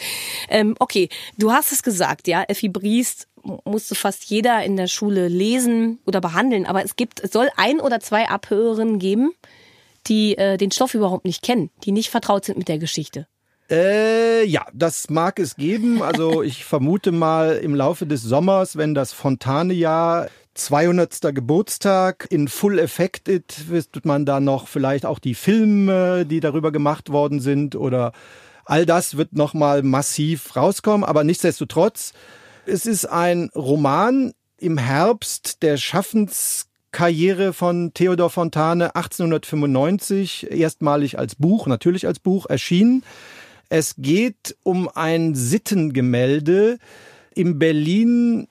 Ähm, 0.49 0.75
okay, 0.79 1.09
du 1.39 1.53
hast 1.53 1.73
es 1.73 1.83
gesagt, 1.83 2.29
ja, 2.29 2.43
Effi 2.43 2.69
Briest 2.69 3.29
musste 3.65 3.95
fast 3.95 4.25
jeder 4.25 4.63
in 4.65 4.77
der 4.77 4.87
Schule 4.87 5.29
lesen 5.29 5.99
oder 6.07 6.21
behandeln. 6.21 6.67
Aber 6.67 6.85
es 6.85 6.97
gibt, 6.97 7.21
es 7.21 7.33
soll 7.33 7.49
ein 7.57 7.81
oder 7.81 8.01
zwei 8.01 8.29
Abhörerinnen 8.29 8.99
geben, 8.99 9.33
die 10.07 10.37
äh, 10.37 10.57
den 10.57 10.71
Stoff 10.71 10.95
überhaupt 10.95 11.25
nicht 11.25 11.43
kennen, 11.43 11.71
die 11.85 11.93
nicht 11.93 12.11
vertraut 12.11 12.45
sind 12.45 12.59
mit 12.59 12.69
der 12.69 12.79
Geschichte. 12.79 13.27
Äh, 13.71 14.45
ja, 14.45 14.67
das 14.75 15.09
mag 15.09 15.39
es 15.39 15.57
geben. 15.57 16.03
Also 16.03 16.43
ich 16.43 16.65
vermute 16.65 17.13
mal 17.13 17.57
im 17.57 17.75
Laufe 17.75 18.07
des 18.07 18.23
Sommers, 18.23 18.77
wenn 18.77 18.95
das 18.95 19.13
Fontane-Jahr 19.13 20.29
200. 20.55 21.35
Geburtstag 21.35 22.27
in 22.31 22.47
Full 22.49 22.79
Effect 22.79 23.29
ist, 23.29 23.69
wird 23.69 24.05
man 24.05 24.25
da 24.25 24.41
noch 24.41 24.69
vielleicht 24.69 25.05
auch 25.05 25.19
die 25.19 25.35
Filme, 25.35 26.25
die 26.27 26.41
darüber 26.41 26.71
gemacht 26.71 27.11
worden 27.11 27.41
sind 27.41 27.75
oder 27.75 28.13
all 28.65 28.87
das 28.87 29.17
wird 29.17 29.33
noch 29.33 29.53
mal 29.53 29.83
massiv 29.83 30.55
rauskommen. 30.55 31.05
Aber 31.05 31.25
nichtsdestotrotz 31.25 32.13
es 32.67 32.87
ist 32.87 33.07
ein 33.07 33.51
Roman 33.55 34.33
im 34.59 34.79
Herbst 34.79 35.63
der 35.63 35.77
Schaffenskarriere 35.77 37.53
von 37.53 37.93
Theodor 37.95 38.31
Fontane 38.31 38.95
1895, 38.95 40.51
erstmalig 40.51 41.19
als 41.19 41.35
Buch, 41.35 41.67
natürlich 41.67 42.07
als 42.07 42.19
Buch 42.19 42.47
erschienen. 42.47 43.03
Es 43.69 43.97
geht 43.99 44.57
um 44.63 44.89
ein 44.89 45.35
Sittengemälde 45.35 46.79
im 47.35 47.59
Berlin 47.59 48.49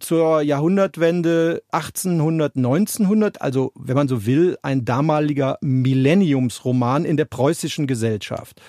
zur 0.00 0.42
Jahrhundertwende 0.42 1.62
1800, 1.70 2.56
1900, 2.56 3.40
also 3.40 3.72
wenn 3.74 3.96
man 3.96 4.08
so 4.08 4.26
will, 4.26 4.58
ein 4.62 4.84
damaliger 4.84 5.58
Millenniumsroman 5.60 7.04
in 7.04 7.16
der 7.16 7.26
preußischen 7.26 7.86
Gesellschaft. 7.86 8.60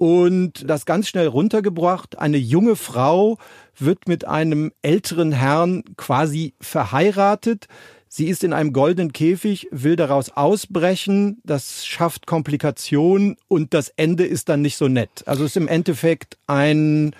Und 0.00 0.64
das 0.66 0.86
ganz 0.86 1.08
schnell 1.08 1.26
runtergebracht, 1.26 2.18
eine 2.18 2.38
junge 2.38 2.74
Frau 2.74 3.36
wird 3.76 4.08
mit 4.08 4.26
einem 4.26 4.72
älteren 4.80 5.30
Herrn 5.30 5.84
quasi 5.98 6.54
verheiratet. 6.58 7.68
Sie 8.08 8.28
ist 8.28 8.42
in 8.42 8.54
einem 8.54 8.72
goldenen 8.72 9.12
Käfig, 9.12 9.68
will 9.70 9.96
daraus 9.96 10.30
ausbrechen, 10.30 11.42
das 11.44 11.84
schafft 11.84 12.26
Komplikationen 12.26 13.36
und 13.46 13.74
das 13.74 13.90
Ende 13.90 14.24
ist 14.24 14.48
dann 14.48 14.62
nicht 14.62 14.78
so 14.78 14.88
nett. 14.88 15.22
Also 15.26 15.44
ist 15.44 15.58
im 15.58 15.68
Endeffekt 15.68 16.38
ein 16.46 17.14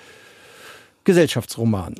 Gesellschaftsroman. 1.04 1.96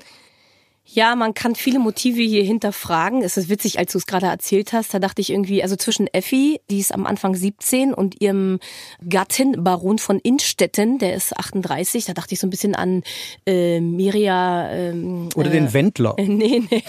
Ja, 0.92 1.14
man 1.14 1.35
kann 1.35 1.55
viele 1.55 1.79
Motive 1.79 2.20
hier 2.20 2.42
hinterfragen. 2.42 3.22
Es 3.22 3.37
ist 3.37 3.48
witzig, 3.48 3.79
als 3.79 3.92
du 3.92 3.98
es 3.98 4.07
gerade 4.07 4.26
erzählt 4.26 4.72
hast, 4.72 4.92
da 4.92 4.98
dachte 4.98 5.20
ich 5.20 5.31
irgendwie, 5.31 5.62
also 5.62 5.76
zwischen 5.76 6.09
Effi, 6.09 6.61
die 6.68 6.81
ist 6.81 6.92
am 6.92 7.07
Anfang 7.07 7.37
17 7.37 7.94
und 7.94 8.20
ihrem 8.20 8.59
Gattin 9.09 9.62
Baron 9.62 9.98
von 9.98 10.18
Innstetten, 10.18 10.98
der 10.98 11.14
ist 11.14 11.38
38, 11.38 12.07
da 12.07 12.12
dachte 12.12 12.35
ich 12.35 12.40
so 12.40 12.48
ein 12.48 12.50
bisschen 12.50 12.74
an 12.74 13.05
äh, 13.46 13.79
Miria. 13.79 14.68
Ähm, 14.72 15.29
Oder 15.37 15.50
äh, 15.50 15.53
den 15.53 15.72
Wendler. 15.72 16.14
Äh, 16.16 16.24
nee, 16.26 16.61
nee, 16.68 16.83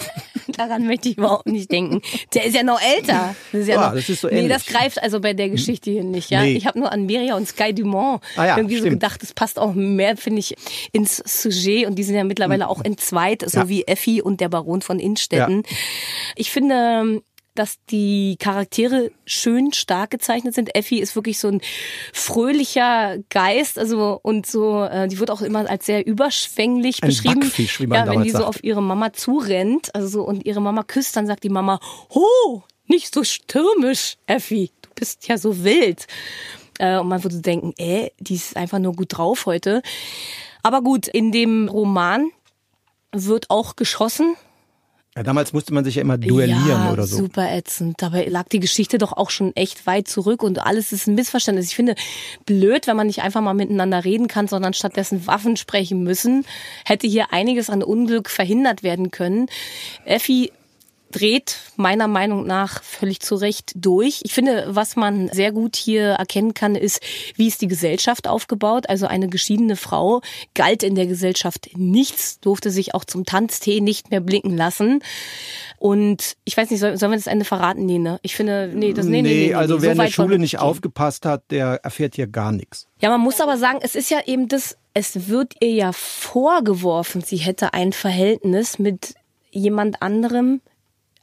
daran 0.48 0.84
möchte 0.88 1.08
ich 1.08 1.18
überhaupt 1.18 1.46
nicht 1.46 1.70
denken. 1.70 2.02
Der 2.34 2.44
ist 2.44 2.56
ja 2.56 2.64
noch 2.64 2.80
älter. 2.82 3.36
Das 3.52 3.60
ist 3.60 3.68
ja, 3.68 3.76
ja 3.76 3.86
noch, 3.86 3.94
das 3.94 4.08
ist 4.08 4.20
so 4.20 4.28
ähnlich. 4.28 4.44
Nee, 4.44 4.48
das 4.48 4.66
greift 4.66 5.00
also 5.00 5.20
bei 5.20 5.32
der 5.32 5.48
Geschichte 5.48 5.92
hier 5.92 6.02
nicht. 6.02 6.28
Ja, 6.28 6.42
nee. 6.42 6.54
Ich 6.54 6.66
habe 6.66 6.76
nur 6.76 6.90
an 6.90 7.06
Miria 7.06 7.36
und 7.36 7.46
Sky 7.46 7.72
Dumont 7.72 8.20
ah, 8.34 8.46
ja, 8.46 8.56
irgendwie 8.56 8.78
stimmt. 8.78 8.86
so 8.86 8.96
gedacht, 8.96 9.22
das 9.22 9.32
passt 9.32 9.60
auch 9.60 9.74
mehr, 9.74 10.16
finde 10.16 10.40
ich, 10.40 10.56
ins 10.90 11.22
Sujet 11.24 11.86
und 11.86 11.94
die 11.94 12.02
sind 12.02 12.16
ja 12.16 12.24
mittlerweile 12.24 12.64
hm. 12.64 12.70
auch 12.70 12.84
entzweit, 12.84 13.44
so 13.48 13.60
ja. 13.60 13.68
wie 13.68 13.91
Effi 13.92 14.22
und 14.22 14.40
der 14.40 14.48
Baron 14.48 14.82
von 14.82 14.98
Innstetten. 14.98 15.62
Ja. 15.66 15.76
Ich 16.36 16.50
finde, 16.50 17.22
dass 17.54 17.76
die 17.90 18.36
Charaktere 18.38 19.10
schön 19.26 19.72
stark 19.72 20.10
gezeichnet 20.10 20.54
sind. 20.54 20.74
Effi 20.74 20.98
ist 20.98 21.14
wirklich 21.16 21.38
so 21.38 21.48
ein 21.48 21.60
fröhlicher 22.12 23.18
Geist, 23.28 23.78
also 23.78 24.18
und 24.22 24.46
so, 24.46 24.84
äh, 24.84 25.06
die 25.08 25.18
wird 25.18 25.30
auch 25.30 25.42
immer 25.42 25.68
als 25.68 25.86
sehr 25.86 26.06
überschwänglich 26.06 27.02
ein 27.02 27.08
beschrieben. 27.08 27.40
Backfisch, 27.40 27.80
wie 27.80 27.86
man 27.86 28.06
ja, 28.06 28.12
wenn 28.12 28.22
die 28.22 28.30
sagt. 28.30 28.42
so 28.42 28.48
auf 28.48 28.64
ihre 28.64 28.82
Mama 28.82 29.12
zurennt, 29.12 29.94
also 29.94 30.08
so, 30.08 30.22
und 30.22 30.46
ihre 30.46 30.62
Mama 30.62 30.82
küsst, 30.82 31.14
dann 31.16 31.26
sagt 31.26 31.44
die 31.44 31.50
Mama, 31.50 31.78
ho, 32.14 32.62
nicht 32.86 33.14
so 33.14 33.22
stürmisch, 33.22 34.16
Effi, 34.26 34.70
du 34.80 34.88
bist 34.94 35.28
ja 35.28 35.36
so 35.36 35.62
wild. 35.62 36.06
Äh, 36.78 36.98
und 36.98 37.08
man 37.08 37.22
würde 37.22 37.40
denken, 37.40 37.74
äh, 37.76 38.10
die 38.18 38.34
ist 38.34 38.56
einfach 38.56 38.78
nur 38.78 38.94
gut 38.94 39.16
drauf 39.18 39.44
heute. 39.44 39.82
Aber 40.62 40.80
gut, 40.80 41.06
in 41.06 41.32
dem 41.32 41.68
Roman 41.68 42.30
wird 43.12 43.50
auch 43.50 43.76
geschossen. 43.76 44.36
Ja, 45.14 45.22
damals 45.22 45.52
musste 45.52 45.74
man 45.74 45.84
sich 45.84 45.96
ja 45.96 46.02
immer 46.02 46.16
duellieren 46.16 46.66
ja, 46.66 46.90
oder 46.90 47.06
so. 47.06 47.18
Super 47.18 47.52
ätzend. 47.52 48.00
Dabei 48.00 48.24
lag 48.24 48.48
die 48.48 48.60
Geschichte 48.60 48.96
doch 48.96 49.12
auch 49.12 49.28
schon 49.28 49.54
echt 49.54 49.86
weit 49.86 50.08
zurück 50.08 50.42
und 50.42 50.58
alles 50.58 50.90
ist 50.90 51.06
ein 51.06 51.14
Missverständnis. 51.14 51.66
Ich 51.68 51.76
finde 51.76 51.96
blöd, 52.46 52.86
wenn 52.86 52.96
man 52.96 53.08
nicht 53.08 53.20
einfach 53.20 53.42
mal 53.42 53.52
miteinander 53.52 54.06
reden 54.06 54.26
kann, 54.26 54.48
sondern 54.48 54.72
stattdessen 54.72 55.26
Waffen 55.26 55.58
sprechen 55.58 56.02
müssen. 56.02 56.46
Hätte 56.86 57.06
hier 57.06 57.30
einiges 57.30 57.68
an 57.68 57.82
Unglück 57.82 58.30
verhindert 58.30 58.82
werden 58.82 59.10
können. 59.10 59.48
Effi 60.06 60.50
dreht 61.12 61.58
meiner 61.76 62.08
Meinung 62.08 62.46
nach 62.46 62.82
völlig 62.82 63.20
zu 63.20 63.36
Recht 63.36 63.72
durch. 63.76 64.20
Ich 64.24 64.32
finde, 64.32 64.66
was 64.68 64.96
man 64.96 65.28
sehr 65.28 65.52
gut 65.52 65.76
hier 65.76 66.12
erkennen 66.12 66.54
kann, 66.54 66.74
ist, 66.74 67.00
wie 67.36 67.46
ist 67.46 67.62
die 67.62 67.68
Gesellschaft 67.68 68.26
aufgebaut. 68.26 68.88
Also 68.88 69.06
eine 69.06 69.28
geschiedene 69.28 69.76
Frau 69.76 70.20
galt 70.54 70.82
in 70.82 70.94
der 70.94 71.06
Gesellschaft 71.06 71.70
nichts, 71.76 72.40
durfte 72.40 72.70
sich 72.70 72.94
auch 72.94 73.04
zum 73.04 73.24
Tanztee 73.24 73.80
nicht 73.80 74.10
mehr 74.10 74.20
blicken 74.20 74.56
lassen. 74.56 75.00
Und 75.78 76.36
ich 76.44 76.56
weiß 76.56 76.70
nicht, 76.70 76.80
sollen 76.80 77.00
wir 77.00 77.10
das 77.10 77.26
Ende 77.26 77.44
verraten? 77.44 77.84
Nee, 77.84 77.98
ne? 77.98 78.18
Ich 78.22 78.36
finde, 78.36 78.70
nee, 78.72 78.92
das, 78.92 79.06
nee, 79.06 79.22
nee, 79.22 79.28
nee, 79.28 79.46
nee 79.48 79.54
also 79.54 79.76
nee, 79.76 79.82
wer 79.82 79.94
so 79.94 80.00
in 80.00 80.06
der 80.06 80.12
Schule 80.12 80.38
nicht 80.38 80.58
aufgepasst 80.58 81.26
hat, 81.26 81.50
der 81.50 81.80
erfährt 81.82 82.14
hier 82.14 82.28
gar 82.28 82.52
nichts. 82.52 82.86
Ja, 83.00 83.10
man 83.10 83.20
muss 83.20 83.40
aber 83.40 83.58
sagen, 83.58 83.80
es 83.82 83.96
ist 83.96 84.10
ja 84.10 84.20
eben 84.24 84.48
das, 84.48 84.76
es 84.94 85.28
wird 85.28 85.54
ihr 85.60 85.72
ja 85.72 85.92
vorgeworfen, 85.92 87.22
sie 87.22 87.38
hätte 87.38 87.74
ein 87.74 87.92
Verhältnis 87.92 88.78
mit 88.78 89.14
jemand 89.50 90.02
anderem, 90.02 90.60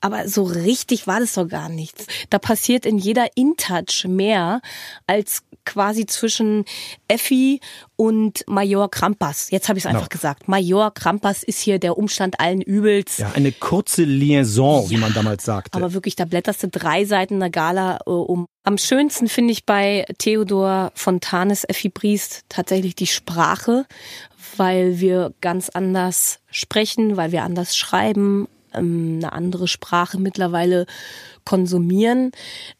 aber 0.01 0.27
so 0.27 0.43
richtig 0.43 1.07
war 1.07 1.19
das 1.19 1.33
doch 1.33 1.47
gar 1.47 1.69
nichts. 1.69 2.05
Da 2.29 2.39
passiert 2.39 2.85
in 2.85 2.97
jeder 2.97 3.27
InTouch 3.35 4.05
mehr 4.07 4.61
als 5.07 5.43
quasi 5.65 6.05
zwischen 6.05 6.65
Effi 7.07 7.59
und 7.95 8.43
Major 8.47 8.89
Krampas. 8.89 9.51
Jetzt 9.51 9.69
habe 9.69 9.77
ich 9.77 9.85
es 9.85 9.89
einfach 9.89 10.03
no. 10.03 10.09
gesagt. 10.09 10.47
Major 10.47 10.91
Krampas 10.91 11.43
ist 11.43 11.59
hier 11.59 11.79
der 11.79 11.97
Umstand 11.97 12.39
allen 12.39 12.61
Übels. 12.61 13.17
Ja, 13.17 13.31
eine 13.33 13.51
kurze 13.51 14.03
Liaison, 14.03 14.83
ja, 14.85 14.89
wie 14.89 14.97
man 14.97 15.13
damals 15.13 15.43
sagte. 15.43 15.77
Aber 15.77 15.93
wirklich, 15.93 16.15
da 16.15 16.25
blätterst 16.25 16.63
du 16.63 16.69
drei 16.69 17.05
Seiten 17.05 17.39
der 17.39 17.49
Gala 17.49 17.99
äh, 18.05 18.09
um. 18.09 18.45
Am 18.63 18.77
schönsten 18.77 19.27
finde 19.27 19.51
ich 19.51 19.65
bei 19.65 20.05
Theodor 20.17 20.91
Fontanes 20.95 21.65
Effi 21.67 21.89
Briest 21.89 22.45
tatsächlich 22.49 22.95
die 22.95 23.07
Sprache, 23.07 23.85
weil 24.57 24.99
wir 24.99 25.33
ganz 25.41 25.69
anders 25.69 26.39
sprechen, 26.49 27.15
weil 27.17 27.31
wir 27.31 27.43
anders 27.43 27.75
schreiben, 27.75 28.47
ähm, 28.73 29.15
eine 29.17 29.33
andere 29.33 29.67
Sprache 29.67 30.19
mittlerweile 30.19 30.85
konsumieren. 31.45 32.31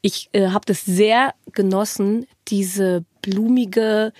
Ich 0.02 0.30
äh, 0.34 0.50
habe 0.50 0.66
das 0.66 0.86
sehr 0.86 1.34
genossen, 1.54 2.26
diese 2.48 3.06
blumige, 3.22 4.14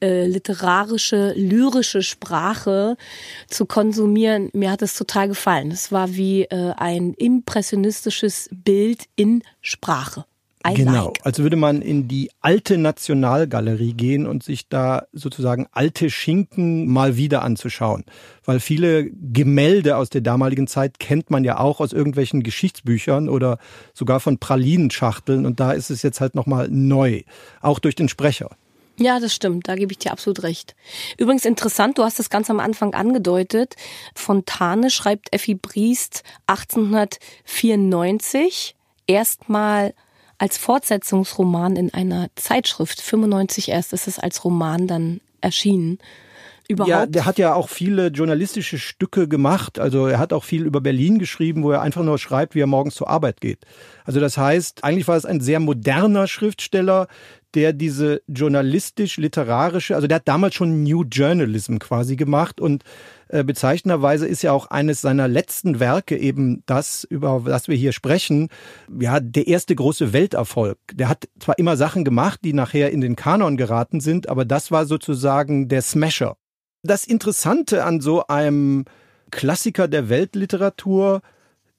äh, 0.00 0.26
literarische, 0.26 1.32
lyrische 1.34 2.02
Sprache 2.02 2.96
zu 3.48 3.64
konsumieren. 3.64 4.50
Mir 4.52 4.70
hat 4.70 4.82
es 4.82 4.94
total 4.94 5.28
gefallen. 5.28 5.70
Es 5.70 5.90
war 5.90 6.14
wie 6.14 6.42
äh, 6.42 6.72
ein 6.76 7.14
impressionistisches 7.14 8.50
Bild 8.52 9.04
in 9.16 9.42
Sprache. 9.60 10.26
I 10.70 10.74
genau, 10.74 11.06
like. 11.06 11.20
als 11.24 11.38
würde 11.38 11.56
man 11.56 11.82
in 11.82 12.08
die 12.08 12.30
alte 12.40 12.78
Nationalgalerie 12.78 13.94
gehen 13.94 14.26
und 14.26 14.42
sich 14.42 14.68
da 14.68 15.06
sozusagen 15.12 15.66
alte 15.72 16.10
Schinken 16.10 16.86
mal 16.86 17.16
wieder 17.16 17.42
anzuschauen. 17.42 18.04
Weil 18.44 18.60
viele 18.60 19.10
Gemälde 19.10 19.96
aus 19.96 20.10
der 20.10 20.20
damaligen 20.20 20.66
Zeit 20.66 20.98
kennt 20.98 21.30
man 21.30 21.44
ja 21.44 21.58
auch 21.58 21.80
aus 21.80 21.92
irgendwelchen 21.92 22.42
Geschichtsbüchern 22.42 23.28
oder 23.28 23.58
sogar 23.94 24.20
von 24.20 24.38
Pralinenschachteln 24.38 25.46
und 25.46 25.60
da 25.60 25.72
ist 25.72 25.90
es 25.90 26.02
jetzt 26.02 26.20
halt 26.20 26.34
nochmal 26.34 26.68
neu, 26.70 27.22
auch 27.60 27.78
durch 27.78 27.94
den 27.94 28.08
Sprecher. 28.08 28.50
Ja, 28.98 29.20
das 29.20 29.34
stimmt, 29.34 29.68
da 29.68 29.74
gebe 29.74 29.92
ich 29.92 29.98
dir 29.98 30.10
absolut 30.10 30.42
recht. 30.42 30.74
Übrigens 31.18 31.44
interessant, 31.44 31.98
du 31.98 32.02
hast 32.02 32.18
das 32.18 32.30
ganz 32.30 32.48
am 32.48 32.60
Anfang 32.60 32.94
angedeutet. 32.94 33.76
Fontane 34.14 34.88
schreibt 34.88 35.34
Effi 35.34 35.54
Briest 35.54 36.22
1894 36.46 38.74
erstmal 39.06 39.92
als 40.38 40.58
Fortsetzungsroman 40.58 41.76
in 41.76 41.92
einer 41.92 42.28
Zeitschrift. 42.34 43.00
95 43.00 43.70
erst 43.70 43.92
ist 43.92 44.06
es 44.06 44.18
als 44.18 44.44
Roman 44.44 44.86
dann 44.86 45.20
erschienen. 45.40 45.98
Überhaupt. 46.68 46.90
Ja, 46.90 47.06
der 47.06 47.24
hat 47.26 47.38
ja 47.38 47.54
auch 47.54 47.68
viele 47.68 48.08
journalistische 48.08 48.78
Stücke 48.78 49.28
gemacht. 49.28 49.78
Also 49.78 50.08
er 50.08 50.18
hat 50.18 50.32
auch 50.32 50.42
viel 50.42 50.64
über 50.64 50.80
Berlin 50.80 51.18
geschrieben, 51.18 51.62
wo 51.62 51.70
er 51.70 51.80
einfach 51.80 52.02
nur 52.02 52.18
schreibt, 52.18 52.54
wie 52.54 52.60
er 52.60 52.66
morgens 52.66 52.96
zur 52.96 53.08
Arbeit 53.08 53.40
geht. 53.40 53.60
Also 54.04 54.18
das 54.18 54.36
heißt, 54.36 54.82
eigentlich 54.82 55.06
war 55.06 55.16
es 55.16 55.24
ein 55.24 55.40
sehr 55.40 55.60
moderner 55.60 56.26
Schriftsteller, 56.26 57.06
der 57.54 57.72
diese 57.72 58.20
journalistisch-literarische, 58.26 59.94
also 59.94 60.08
der 60.08 60.16
hat 60.16 60.28
damals 60.28 60.54
schon 60.54 60.82
New 60.82 61.04
Journalism 61.04 61.78
quasi 61.78 62.16
gemacht 62.16 62.60
und 62.60 62.82
bezeichnenderweise 63.28 64.26
ist 64.26 64.42
ja 64.42 64.52
auch 64.52 64.66
eines 64.70 65.00
seiner 65.00 65.26
letzten 65.26 65.80
Werke 65.80 66.16
eben 66.16 66.62
das, 66.66 67.04
über 67.04 67.42
das 67.44 67.68
wir 67.68 67.76
hier 67.76 67.92
sprechen, 67.92 68.48
ja, 69.00 69.18
der 69.20 69.48
erste 69.48 69.74
große 69.74 70.12
Welterfolg. 70.12 70.78
Der 70.92 71.08
hat 71.08 71.28
zwar 71.40 71.58
immer 71.58 71.76
Sachen 71.76 72.04
gemacht, 72.04 72.40
die 72.44 72.52
nachher 72.52 72.92
in 72.92 73.00
den 73.00 73.16
Kanon 73.16 73.56
geraten 73.56 74.00
sind, 74.00 74.28
aber 74.28 74.44
das 74.44 74.70
war 74.70 74.86
sozusagen 74.86 75.68
der 75.68 75.82
Smasher. 75.82 76.36
Das 76.82 77.04
Interessante 77.04 77.84
an 77.84 78.00
so 78.00 78.26
einem 78.28 78.84
Klassiker 79.30 79.88
der 79.88 80.08
Weltliteratur, 80.08 81.20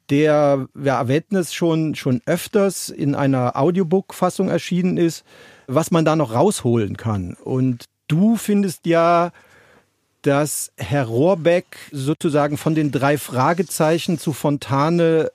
der, 0.10 0.68
wir 0.74 0.94
erwähnten 0.94 1.38
es 1.38 1.54
schon, 1.54 1.96
schon 1.96 2.22
öfters 2.26 2.90
in 2.90 3.16
einer 3.16 3.56
Audiobook-Fassung 3.56 4.50
erschienen 4.50 4.98
ist, 4.98 5.24
was 5.68 5.92
man 5.92 6.06
da 6.06 6.16
noch 6.16 6.34
rausholen 6.34 6.98
kann. 6.98 7.36
Und 7.42 7.86
du 8.08 8.36
findest 8.36 8.86
ja, 8.86 9.32
dass 10.22 10.72
Herr 10.78 11.06
Rohrbeck 11.06 11.78
sozusagen 11.92 12.58
von 12.58 12.76
den 12.76 12.92
drei 12.92 13.18
Fragezeichen 13.18 14.20
zu 14.20 14.34
Fontane 14.34 15.32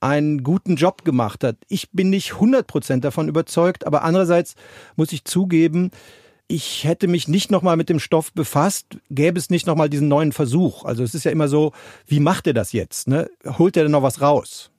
einen 0.00 0.42
guten 0.42 0.76
Job 0.76 1.04
gemacht 1.04 1.44
hat. 1.44 1.56
Ich 1.68 1.90
bin 1.90 2.10
nicht 2.10 2.32
100% 2.32 3.00
davon 3.00 3.28
überzeugt, 3.28 3.86
aber 3.86 4.02
andererseits 4.02 4.54
muss 4.96 5.12
ich 5.12 5.24
zugeben, 5.24 5.90
ich 6.48 6.82
hätte 6.84 7.06
mich 7.06 7.28
nicht 7.28 7.50
nochmal 7.50 7.76
mit 7.76 7.88
dem 7.88 8.00
Stoff 8.00 8.32
befasst, 8.32 8.98
gäbe 9.08 9.38
es 9.38 9.50
nicht 9.50 9.66
nochmal 9.66 9.88
diesen 9.88 10.08
neuen 10.08 10.32
Versuch. 10.32 10.84
Also 10.84 11.04
es 11.04 11.14
ist 11.14 11.24
ja 11.24 11.30
immer 11.30 11.46
so, 11.46 11.72
wie 12.06 12.18
macht 12.18 12.46
er 12.48 12.54
das 12.54 12.72
jetzt? 12.72 13.06
Ne? 13.06 13.30
Holt 13.46 13.76
er 13.76 13.84
denn 13.84 13.92
noch 13.92 14.02
was 14.02 14.20
raus? 14.20 14.70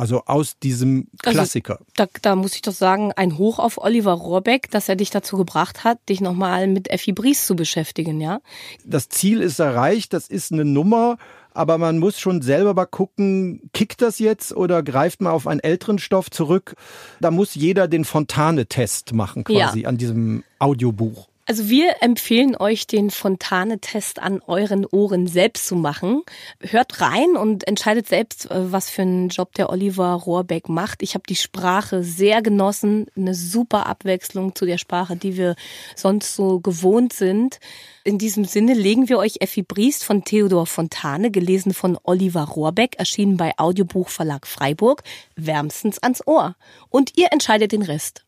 Also 0.00 0.22
aus 0.24 0.58
diesem 0.58 1.08
also 1.22 1.32
Klassiker. 1.36 1.74
Also, 1.74 1.84
da, 1.94 2.06
da 2.22 2.34
muss 2.34 2.54
ich 2.54 2.62
doch 2.62 2.72
sagen, 2.72 3.12
ein 3.12 3.36
Hoch 3.36 3.58
auf 3.58 3.76
Oliver 3.76 4.12
Rohrbeck, 4.12 4.70
dass 4.70 4.88
er 4.88 4.96
dich 4.96 5.10
dazu 5.10 5.36
gebracht 5.36 5.84
hat, 5.84 5.98
dich 6.08 6.22
nochmal 6.22 6.68
mit 6.68 6.88
Effi 6.90 7.12
Bries 7.12 7.46
zu 7.46 7.54
beschäftigen, 7.54 8.18
ja? 8.18 8.40
Das 8.86 9.10
Ziel 9.10 9.42
ist 9.42 9.58
erreicht, 9.58 10.14
das 10.14 10.28
ist 10.28 10.52
eine 10.52 10.64
Nummer, 10.64 11.18
aber 11.52 11.76
man 11.76 11.98
muss 11.98 12.18
schon 12.18 12.40
selber 12.40 12.72
mal 12.72 12.86
gucken, 12.86 13.68
kickt 13.74 14.00
das 14.00 14.18
jetzt 14.18 14.56
oder 14.56 14.82
greift 14.82 15.20
man 15.20 15.34
auf 15.34 15.46
einen 15.46 15.60
älteren 15.60 15.98
Stoff 15.98 16.30
zurück? 16.30 16.76
Da 17.20 17.30
muss 17.30 17.54
jeder 17.54 17.86
den 17.86 18.06
Fontane-Test 18.06 19.12
machen 19.12 19.44
quasi 19.44 19.82
ja. 19.82 19.88
an 19.88 19.98
diesem 19.98 20.44
Audiobuch. 20.58 21.29
Also 21.50 21.68
wir 21.68 21.96
empfehlen 22.00 22.54
euch, 22.56 22.86
den 22.86 23.10
Fontane-Test 23.10 24.22
an 24.22 24.40
euren 24.46 24.86
Ohren 24.86 25.26
selbst 25.26 25.66
zu 25.66 25.74
machen. 25.74 26.22
Hört 26.60 27.00
rein 27.00 27.36
und 27.36 27.66
entscheidet 27.66 28.06
selbst, 28.06 28.48
äh, 28.48 28.70
was 28.70 28.88
für 28.88 29.02
einen 29.02 29.30
Job 29.30 29.52
der 29.54 29.68
Oliver 29.68 30.12
Rohrbeck 30.12 30.68
macht. 30.68 31.02
Ich 31.02 31.14
habe 31.14 31.24
die 31.28 31.34
Sprache 31.34 32.04
sehr 32.04 32.40
genossen. 32.40 33.06
Eine 33.16 33.34
super 33.34 33.86
Abwechslung 33.86 34.54
zu 34.54 34.64
der 34.64 34.78
Sprache, 34.78 35.16
die 35.16 35.36
wir 35.36 35.56
sonst 35.96 36.36
so 36.36 36.60
gewohnt 36.60 37.14
sind. 37.14 37.58
In 38.04 38.18
diesem 38.18 38.44
Sinne 38.44 38.74
legen 38.74 39.08
wir 39.08 39.18
euch 39.18 39.38
Effi 39.40 39.62
Briest 39.62 40.04
von 40.04 40.22
Theodor 40.22 40.66
Fontane, 40.66 41.32
gelesen 41.32 41.74
von 41.74 41.98
Oliver 42.04 42.44
Rohrbeck, 42.44 42.94
erschienen 43.00 43.36
bei 43.36 43.54
Audiobuch 43.56 44.08
Verlag 44.08 44.46
Freiburg, 44.46 45.02
wärmstens 45.34 45.98
ans 45.98 46.24
Ohr. 46.28 46.54
Und 46.90 47.18
ihr 47.18 47.32
entscheidet 47.32 47.72
den 47.72 47.82
Rest. 47.82 48.24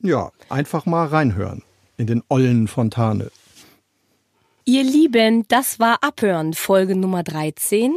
Ja, 0.00 0.32
einfach 0.50 0.84
mal 0.84 1.06
reinhören 1.06 1.62
in 1.96 2.06
den 2.06 2.22
ollen 2.28 2.68
Fontane. 2.68 3.30
Ihr 4.64 4.82
Lieben, 4.82 5.46
das 5.48 5.78
war 5.78 6.02
Abhören, 6.02 6.54
Folge 6.54 6.96
Nummer 6.96 7.22
13. 7.22 7.94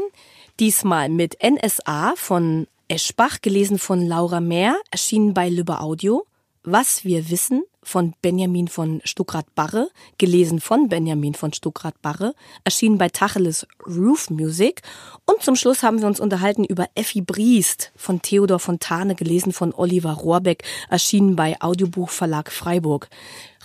Diesmal 0.60 1.10
mit 1.10 1.38
NSA 1.44 2.14
von 2.16 2.68
Eschbach, 2.88 3.42
gelesen 3.42 3.80
von 3.80 4.06
Laura 4.06 4.40
Mehr, 4.40 4.76
erschienen 4.92 5.34
bei 5.34 5.50
Lübbe 5.50 5.80
Audio. 5.80 6.26
Was 6.64 7.06
wir 7.06 7.30
wissen 7.30 7.64
von 7.90 8.14
Benjamin 8.22 8.68
von 8.68 9.02
Stuckrad-Barre, 9.04 9.90
gelesen 10.20 10.62
von 10.62 10.90
Benjamin 10.90 11.34
von 11.34 11.54
Stuckrad-Barre, 11.54 12.36
erschienen 12.64 13.00
bei 13.00 13.10
Tacheles 13.10 13.66
Roof 13.88 14.30
Music. 14.30 14.84
Und 15.26 15.42
zum 15.42 15.56
Schluss 15.56 15.82
haben 15.82 16.00
wir 16.00 16.06
uns 16.06 16.20
unterhalten 16.20 16.64
über 16.64 16.88
Effi 16.94 17.22
Briest 17.22 17.92
von 17.96 18.22
Theodor 18.22 18.60
Fontane, 18.60 19.16
gelesen 19.16 19.52
von 19.54 19.74
Oliver 19.74 20.14
Rohrbeck, 20.14 20.64
erschienen 20.88 21.36
bei 21.36 21.60
Audiobuch 21.60 22.12
Verlag 22.12 22.52
Freiburg. 22.52 23.10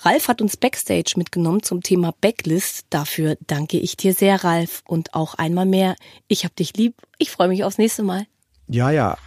Ralf 0.01 0.29
hat 0.29 0.41
uns 0.41 0.57
Backstage 0.57 1.15
mitgenommen 1.17 1.63
zum 1.63 1.83
Thema 1.83 2.15
Backlist. 2.19 2.87
Dafür 2.89 3.37
danke 3.47 3.79
ich 3.79 3.99
dir 3.99 4.15
sehr, 4.15 4.43
Ralf. 4.43 4.83
Und 4.89 5.15
auch 5.15 5.35
einmal 5.35 5.67
mehr, 5.67 5.97
ich 6.29 6.47
hab 6.47 6.57
dich 6.57 6.75
lieb. 6.77 6.95
Ich 7.19 7.31
freue 7.31 7.49
mich 7.49 7.63
aufs 7.63 7.79
nächste 7.79 8.03
Mal. 8.03 8.27
Ja, 8.69 8.91
ja. 8.91 9.19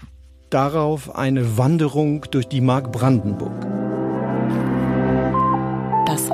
Darauf 0.49 1.15
eine 1.15 1.57
Wanderung 1.57 2.25
durch 2.31 2.47
die 2.47 2.62
Mark 2.62 2.91
Brandenburg. 2.91 3.76